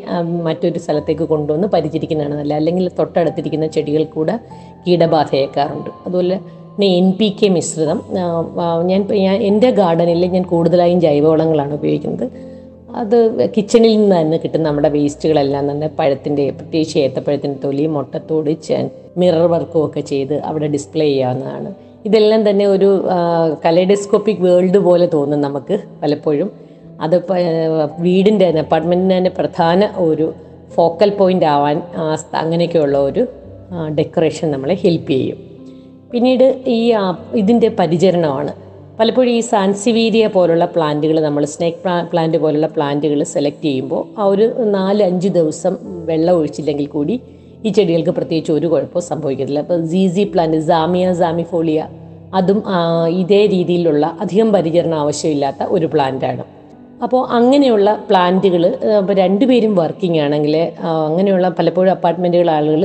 മറ്റൊരു 0.48 0.80
സ്ഥലത്തേക്ക് 0.86 1.26
കൊണ്ടുവന്ന് 1.34 1.68
പരിചരിക്കുന്നതാണ് 1.76 2.36
നല്ല 2.42 2.54
അല്ലെങ്കിൽ 2.62 2.86
തൊട്ടടുത്തിരിക്കുന്ന 3.00 3.68
ചെടികൾ 3.76 4.04
കൂടെ 4.16 4.36
കീടബാധയേക്കാറുണ്ട്. 4.86 5.92
അതുപോലെ 6.06 6.38
പിന്നെ 6.74 6.90
എൻ 7.00 7.08
പി 7.20 7.28
കെ 7.40 7.48
മിശ്രിതം 7.58 8.00
ഞാൻ 8.90 9.02
ഞാൻ 9.26 9.38
എന്റെ 9.50 9.70
ഗാർഡനിൽ 9.82 10.26
ഞാൻ 10.36 10.46
കൂടുതലായും 10.54 11.00
ജൈവവളങ്ങളാണ് 11.06 11.74
ഉപയോഗിക്കുന്നത്. 11.80 12.28
അത് 12.96 13.50
കിച്ചണിൽ 13.58 13.98
നിന്ന് 13.98 14.16
തന്നെ 14.22 14.38
കിട്ടുന്ന 14.38 14.68
നമ്മുടെ 14.68 14.90
വേസ്റ്റുകളെല്ലാം 14.90 15.72
തന്നെ 15.72 15.88
പഴത്തിന്റെ 15.88 16.50
പ്രത്യേകിച്ച് 16.50 17.00
ഏത്തപ്പഴത്തിന്റെ 17.00 17.60
തൊലി 17.64 17.86
മുട്ടത്തോട് 17.86 18.62
ചാൻ 18.62 18.90
മിറർ 19.18 19.46
വർക്കും 19.48 19.86
ഒക്കെ 19.86 20.00
ചെയ്ത് 20.00 20.34
അവിടെ 20.42 20.68
ഡിസ്പ്ലേ 20.68 21.06
ചെയ്യാവുന്നതാണ്. 21.06 21.74
ഇതെല്ലാം 22.06 22.50
തന്നെ 22.50 22.66
ഒരു 22.66 23.04
കലൈഡസ്കോപ്പിക് 23.66 24.42
വേൾഡ് 24.42 24.78
പോലെ 24.78 25.10
തോന്നും 25.14 25.42
നമുക്ക് 25.42 25.80
പലപ്പോഴും. 26.04 26.52
അത് 27.02 27.16
വീടിന്റെ 28.00 28.50
തന്നെ 28.50 28.62
അപ്പാർട്ട്മെന്റിന്റെ 28.62 29.18
തന്നെ 29.18 29.30
പ്രധാന 29.30 29.90
ഒരു 29.98 30.34
ഫോക്കൽ 30.76 31.10
പോയിന്റ് 31.10 31.46
ആവാൻ 31.46 31.82
അങ്ങനെയൊക്കെയുള്ള 32.34 32.98
ഒരു 32.98 33.28
ഡെക്കറേഷൻ 33.96 34.52
നമ്മളെ 34.52 34.74
ഹെൽപ്പ് 34.74 35.12
ചെയ്യും. 35.12 35.38
പിന്നീട് 36.12 36.64
ഈ 36.68 36.94
ഇതിന്റെ 37.36 37.70
പരിചരണമാണ്. 37.80 38.69
പലപ്പോഴും 39.00 39.30
ഈ 39.30 39.40
സാൻസിവീരിയ 39.40 40.28
പോലുള്ള 40.28 40.66
പ്ലാന്റുകൾ 40.66 41.18
നമ്മൾ 41.26 41.44
സ്നേക്ക് 41.52 41.78
പ്ലാ 41.84 41.94
പ്ലാന്റ് 42.12 42.38
പോലുള്ള 42.38 42.68
പ്ലാന്റുകൾ 42.68 43.20
സെലക്ട് 43.34 43.64
ചെയ്യുമ്പോൾ 43.66 44.02
ആ 44.22 44.26
ഒരു 44.26 44.46
നാല് 44.64 45.02
അഞ്ച് 45.04 45.30
ദിവസം 45.38 45.74
വെള്ളം 46.10 46.34
ഒഴിച്ചില്ലെങ്കിൽ 46.40 46.88
കൂടി 46.88 47.16
ഈ 47.66 47.70
ചെടികൾക്ക് 47.70 48.10
പ്രത്യേകിച്ച് 48.10 48.52
ഒരു 48.52 48.68
കുഴപ്പവും 48.68 49.06
സംഭവിക്കത്തില്ല. 49.12 49.60
അപ്പോൾ 49.60 49.80
സീസി 49.86 50.24
പ്ലാന്റ് 50.34 50.60
സാമിയ 50.72 51.14
സാമിഫോളിയ 51.14 51.88
അതും 52.34 52.60
ഇതേ 53.22 53.42
രീതിയിലുള്ള 53.56 54.06
അധികം 54.22 54.52
പരിചരണം 54.54 54.98
ആവശ്യമില്ലാത്ത 55.04 55.70
ഒരു 55.76 55.86
പ്ലാന്റാണ്. 55.86 56.44
അപ്പോൾ 57.04 57.22
അങ്ങനെയുള്ള 57.38 57.90
പ്ലാന്റുകൾ 58.10 58.64
ഇപ്പോൾ 59.02 59.16
രണ്ടുപേരും 59.24 59.74
വർക്കിംഗ് 59.82 60.20
ആണെങ്കിൽ 60.20 60.56
അങ്ങനെയുള്ള 61.10 61.50
പലപ്പോഴും 61.60 61.92
അപ്പാർട്ട്മെന്റുകൾ 61.92 62.50
ആളുകൾ 62.60 62.82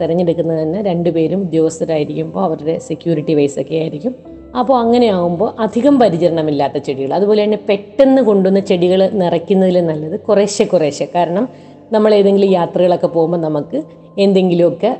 തിരഞ്ഞെടുക്കുന്നത് 0.00 0.62
തന്നെ 0.62 0.82
രണ്ടുപേരും 0.90 1.42
ഉദ്യോഗസ്ഥരായിരിക്കുമ്പോൾ 1.48 2.44
അവരുടെ 2.48 2.76
സെക്യൂരിറ്റി 2.90 3.34
വൈസ് 3.34 3.60
ഒക്കെ 3.60 3.74
ആയിരിക്കും. 3.74 4.14
അപ്പോൾ 4.58 4.76
അങ്ങനെ 4.78 5.06
ആകുമ്പോൾ 5.06 5.50
അധികം 5.58 5.98
പരിചരണമില്ലാത്ത 5.98 6.76
ചെടികൾ. 6.76 7.14
അതുപോലെ 7.14 7.44
തന്നെ 7.44 7.58
പെട്ടെന്ന് 7.68 8.22
കൊണ്ടുവന്ന 8.22 8.60
ചെടികൾ 8.60 9.10
നിറയ്ക്കുന്നതിൽ 9.22 9.86
നല്ലത് 9.86 10.20
കുറേശ്ശെ 10.20 10.64
കുറേശ്ശെ. 10.64 11.08
കാരണം 11.14 11.48
നമ്മൾ 11.92 12.14
ഏതെങ്കിലും 12.14 12.50
യാത്രകളൊക്കെ 12.50 13.06
പോകുമ്പോൾ 13.06 13.40
നമുക്ക് 13.46 13.78
എന്തെങ്കിലുമൊക്കെ 14.18 14.90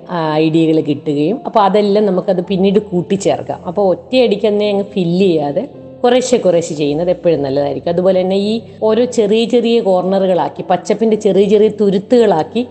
ഐഡിയകൾ 0.45 0.81
കിട്ടുകയും 0.81 1.39
അപ്പോൾ 1.47 1.61
അതെല്ലാം 1.61 2.07
നമുക്കത് 2.07 2.45
പിന്നീട് 2.45 2.79
കൂട്ടിച്ചേർക്കാം. 2.79 3.61
അപ്പോൾ 3.67 3.89
ഒറ്റയടിക്ക് 3.95 4.47
തന്നെ 4.49 4.69
അങ്ങ് 4.71 4.85
ഫില്ല് 4.85 5.27
ചെയ്യാതെ 5.27 5.69
കുറേശ്ശെ 6.05 6.37
കുറേശ്ശെ 6.37 6.75
ചെയ്യുന്നത് 6.75 7.11
എപ്പോഴും 7.11 7.43
നല്ലതായിരിക്കും. 7.43 7.91
അതുപോലെ 7.91 8.21
തന്നെ 8.21 8.37
ഈ 8.37 8.55
ഓരോ 8.83 9.05
ചെറിയ 9.19 9.43
ചെറിയ 9.45 9.81
കോർണറുകളാക്കി 9.81 10.63
പച്ചപ്പിന്റെ 10.71 11.17
ചെറിയ 11.17 11.45
ചെറിയ 11.45 11.69
തുരുത്തുകളാക്കി 11.81 12.67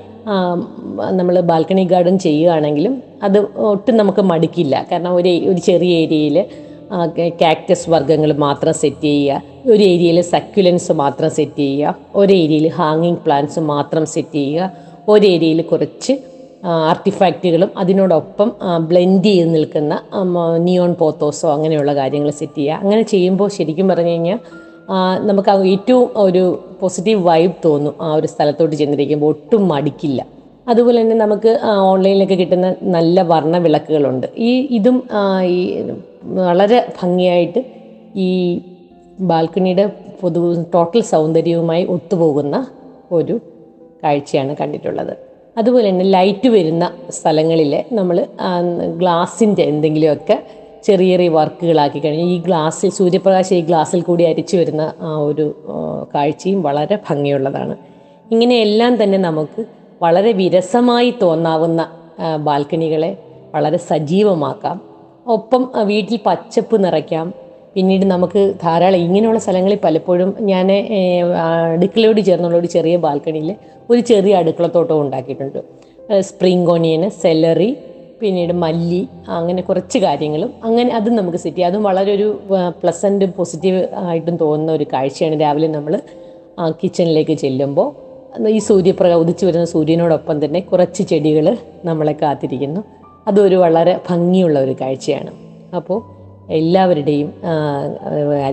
നമ്മൾ 1.20 1.36
ബാൽക്കണി 1.52 1.84
ഗാർഡൻ 1.84 2.20
ചെയ്യുകയാണെങ്കിലും 2.20 3.04
അത് 3.24 3.38
ഒട്ടും 3.72 3.96
നമുക്ക് 3.98 4.22
മടുക്കില്ല. 4.22 4.76
കാരണം 4.92 5.16
ഒരു 5.16 5.30
ഒരു 5.52 5.62
ചെറിയ 5.70 5.94
ഏരിയയിൽ 6.04 6.38
കാക്ടസ് 7.42 7.90
വർഗങ്ങൾ 7.90 8.32
മാത്രം 8.46 8.74
സെറ്റ് 8.82 9.08
ചെയ്യുക. 9.10 9.42
ഒരു 9.72 9.84
ഏരിയയിൽ 9.92 10.22
സക്യുലൻസ് 10.22 10.92
മാത്രം 10.92 11.30
സെറ്റ് 11.38 11.64
ചെയ്യുക. 11.64 11.96
ഒരു 12.16 12.34
ഏരിയയിൽ 12.34 12.68
ഹാങ്ങിങ് 12.80 13.22
പ്ലാന്റ്സ് 13.26 13.62
മാത്രം 13.74 14.06
സെറ്റ് 14.16 14.40
ചെയ്യുക. 14.42 14.72
ഒരു 15.14 15.26
ഏരിയയിൽ 15.26 15.62
കുറച്ച് 15.62 16.14
ആർട്ടിഫാക്റ്റുകളും 16.92 17.70
അതിനോടൊപ്പം 17.78 18.50
ബ്ലെൻഡ് 18.90 19.30
ചെയ്ത് 19.30 19.48
നിൽക്കുന്ന 19.56 19.94
നിയോൺ 20.66 20.92
പോത്തോസോ 21.00 21.48
അങ്ങനെയുള്ള 21.54 21.94
കാര്യങ്ങൾ 21.96 22.30
സെറ്റ് 22.42 22.58
ചെയ്യുക. 22.58 22.82
അങ്ങനെ 22.84 23.02
ചെയ്യുമ്പോൾ 23.14 23.50
ശരിക്കും 23.58 23.88
പറഞ്ഞു 23.92 24.10
കഴിഞ്ഞാൽ 24.10 24.40
നമുക്ക് 25.30 25.50
ഏറ്റവും 25.74 26.06
ഒരു 26.26 26.44
പോസിറ്റീവ് 26.82 27.20
വൈബ് 27.28 27.58
തോന്നും 27.66 27.96
ആ 28.02 28.14
ഒരു 28.14 28.28
സ്ഥലത്തോട്ട് 28.28 28.76
ചെന്നിരിക്കുമ്പോൾ. 28.76 29.32
ഒട്ടും 29.36 29.68
മടിക്കില്ല. 29.68 30.22
അതുപോലെ 30.72 30.98
തന്നെ 31.02 31.16
നമുക്ക് 31.16 31.52
ഓൺലൈനിലൊക്കെ 31.92 32.36
കിട്ടുന്ന 32.36 32.68
നല്ല 32.96 33.22
വർണ 33.22 33.58
വിളക്കുകളുണ്ട് 33.58 34.28
ഈ 34.38 34.52
ഇതും 34.78 34.98
ഈ 35.44 35.58
വളരെ 36.24 36.94
ഭംഗിയായിട്ട് 37.02 37.66
ഈ 38.16 38.62
ബാൽക്കണിയുടെ 39.20 39.92
പൊതു 40.22 40.66
ടോട്ടൽ 40.74 41.02
സൗന്ദര്യവുമായി 41.02 41.86
ഒത്തുപോകുന്ന 41.86 42.68
ഒരു 43.12 43.40
കാഴ്ചയാണ് 44.04 44.56
കണ്ടിട്ടുള്ളത്. 44.56 45.18
അതുപോലെ 45.58 45.90
തന്നെ 45.90 46.06
ലൈറ്റ് 46.06 46.50
വരുന്ന 46.50 46.94
സ്ഥലങ്ങളിൽ 47.10 47.84
നമ്മൾ 47.92 48.28
ഗ്ലാസിന്റെ 48.98 49.62
എന്തെങ്കിലുമൊക്കെ 49.62 50.44
ചെറിയ 50.84 51.12
ചെറിയ 51.12 51.30
വർക്കുകളാക്കി 51.30 52.00
കഴിഞ്ഞാൽ 52.00 52.28
ഈ 52.28 52.38
ഗ്ലാസ്സിൽ 52.38 52.90
സൂര്യപ്രകാശം 52.90 53.56
ഈ 53.56 53.62
ഗ്ലാസ്സിൽ 53.62 54.02
കൂടി 54.02 54.24
അരിച്ചു 54.24 54.58
വരുന്ന 54.58 54.94
ആ 55.02 55.18
ഒരു 55.18 55.56
കാഴ്ചയും 56.16 56.62
വളരെ 56.62 56.98
ഭംഗിയുള്ളതാണ്. 57.10 57.78
ഇങ്ങനെയെല്ലാം 58.32 59.04
തന്നെ 59.04 59.18
നമുക്ക് 59.18 59.66
വളരെ 60.02 60.32
വിരസമായി 60.32 61.14
തോന്നാവുന്ന 61.22 61.92
ബാൽക്കണികളെ 62.40 63.18
വളരെ 63.56 63.78
സജീവമാക്കാം. 63.78 64.91
ഒപ്പം 65.28 65.72
വീട്ടിൽ 65.84 66.20
പച്ചപ്പ് 66.26 66.84
നിറയ്ക്കാം. 66.86 67.34
പിന്നീട് 67.76 68.06
നമുക്ക് 68.06 68.54
ധാരാളം 68.64 68.98
ഇങ്ങനെയുള്ള 68.98 69.40
സ്ഥലങ്ങളിൽ 69.40 69.80
പലപ്പോഴും 69.84 70.36
ഞാൻ 70.42 70.72
അടുക്കളയോട് 71.74 72.22
ചേർന്നുള്ള 72.22 72.58
ഒരു 72.58 72.68
ചെറിയ 72.68 72.96
ബാൽക്കണിയിൽ 72.98 73.56
ഒരു 73.90 74.00
ചെറിയ 74.00 74.36
അടുക്കളത്തോട്ടം 74.36 75.02
ഉണ്ടാക്കിയിട്ടുണ്ട്. 75.02 75.60
സ്പ്രിംഗ് 76.20 76.70
ഓണിയൻ 76.72 77.10
സെലറി 77.10 77.78
പിന്നീട് 78.22 78.54
മല്ലി 78.54 79.08
അങ്ങനെ 79.28 79.62
കുറച്ച് 79.62 80.00
കാര്യങ്ങളും. 80.00 80.54
അങ്ങനെ 80.64 80.96
അതും 80.96 81.16
നമുക്ക് 81.16 81.38
സെറ്റ് 81.38 81.58
ചെയ്യാം. 81.58 81.72
അതും 81.72 81.84
വളരെ 81.84 82.12
ഒരു 82.16 82.28
പ്ലസന്റും 82.84 83.34
പോസിറ്റീവ് 83.38 83.88
ആയിട്ടും 83.96 84.36
തോന്നുന്ന 84.36 84.72
ഒരു 84.72 84.86
കാഴ്ചയാണ് 84.94 85.42
രാവിലെ 85.42 85.68
നമ്മൾ 85.68 86.02
കിച്ചണിലേക്ക് 86.82 87.34
ചെല്ലുമ്പോൾ. 87.34 87.90
ഈ 88.48 88.60
സൂര്യപ്രക 88.60 89.14
ഉദിച്ചു 89.14 89.46
വരുന്ന 89.46 89.66
സൂര്യനോടൊപ്പം 89.66 90.46
തന്നെ 90.46 90.60
കുറച്ച് 90.60 91.04
ചെടികൾ 91.04 91.58
നമ്മളെ 91.86 92.16
കാത്തിരിക്കുന്നു. 92.22 92.82
അതൊരു 93.28 93.56
വളരെ 93.56 94.00
ഭംഗിയുള്ള 94.10 94.60
ഒരു 94.60 94.76
കാഴ്ചയാണ്. 94.82 95.32
അപ്പോൾ 95.76 96.22
എല്ലാവരുടെയും 96.52 97.34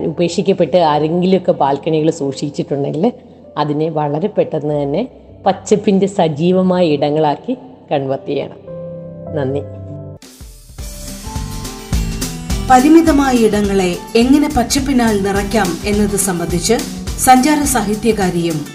ഉപേക്ഷിക്കപ്പെട്ട് 0.05 0.77
ആരെങ്കിലുമൊക്കെ 0.77 1.51
ബാൽക്കണികൾ 1.51 2.11
സൂക്ഷിച്ചിട്ടുണ്ടെങ്കിൽ 2.11 3.13
അതിനെ 3.57 3.89
വളരെ 3.89 4.27
പെട്ടെന്ന് 4.27 4.83
തന്നെ 4.83 5.07
പച്ചപ്പിന്റെ 5.45 6.07
സജീവമായ 6.07 6.85
ഇടങ്ങളാക്കി 6.85 7.57
കൺവെർട്ട് 7.91 8.27
ചെയ്യണം. 8.27 8.59
നന്ദി. 9.35 9.61
പരിമിതമായ 12.71 13.33
ഇടങ്ങളെ 13.33 13.95
എങ്ങനെ 14.15 14.49
പച്ചപ്പിനാൽ 14.57 15.23
നിറയ്ക്കാം 15.23 15.67
എന്നത് 15.85 16.15
സംബന്ധിച്ച് 16.15 16.73
സഞ്ചാര 17.19 17.61
സാഹിത്യകാരിയും 17.63 18.65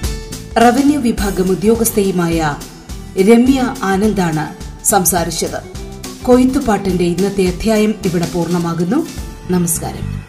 റവന്യൂ 0.59 1.01
വിഭാഗം 1.01 1.51
ഉദ്യോഗസ്ഥയുമായ 1.51 2.57
രമ്യ 3.31 3.75
ആനന്ദാണ് 3.83 4.47
സംസാരിച്ചത്. 4.85 5.74
കൊയ്ത്തുപാട്ടിന്റെ 6.25 7.05
ഇന്നത്തെ 7.05 7.47
അധ്യായം 7.47 7.95
ഇവിടെ 8.05 8.29
പൂർണമാകുന്നു. 8.35 9.07
നമസ്കാരം. 9.51 10.24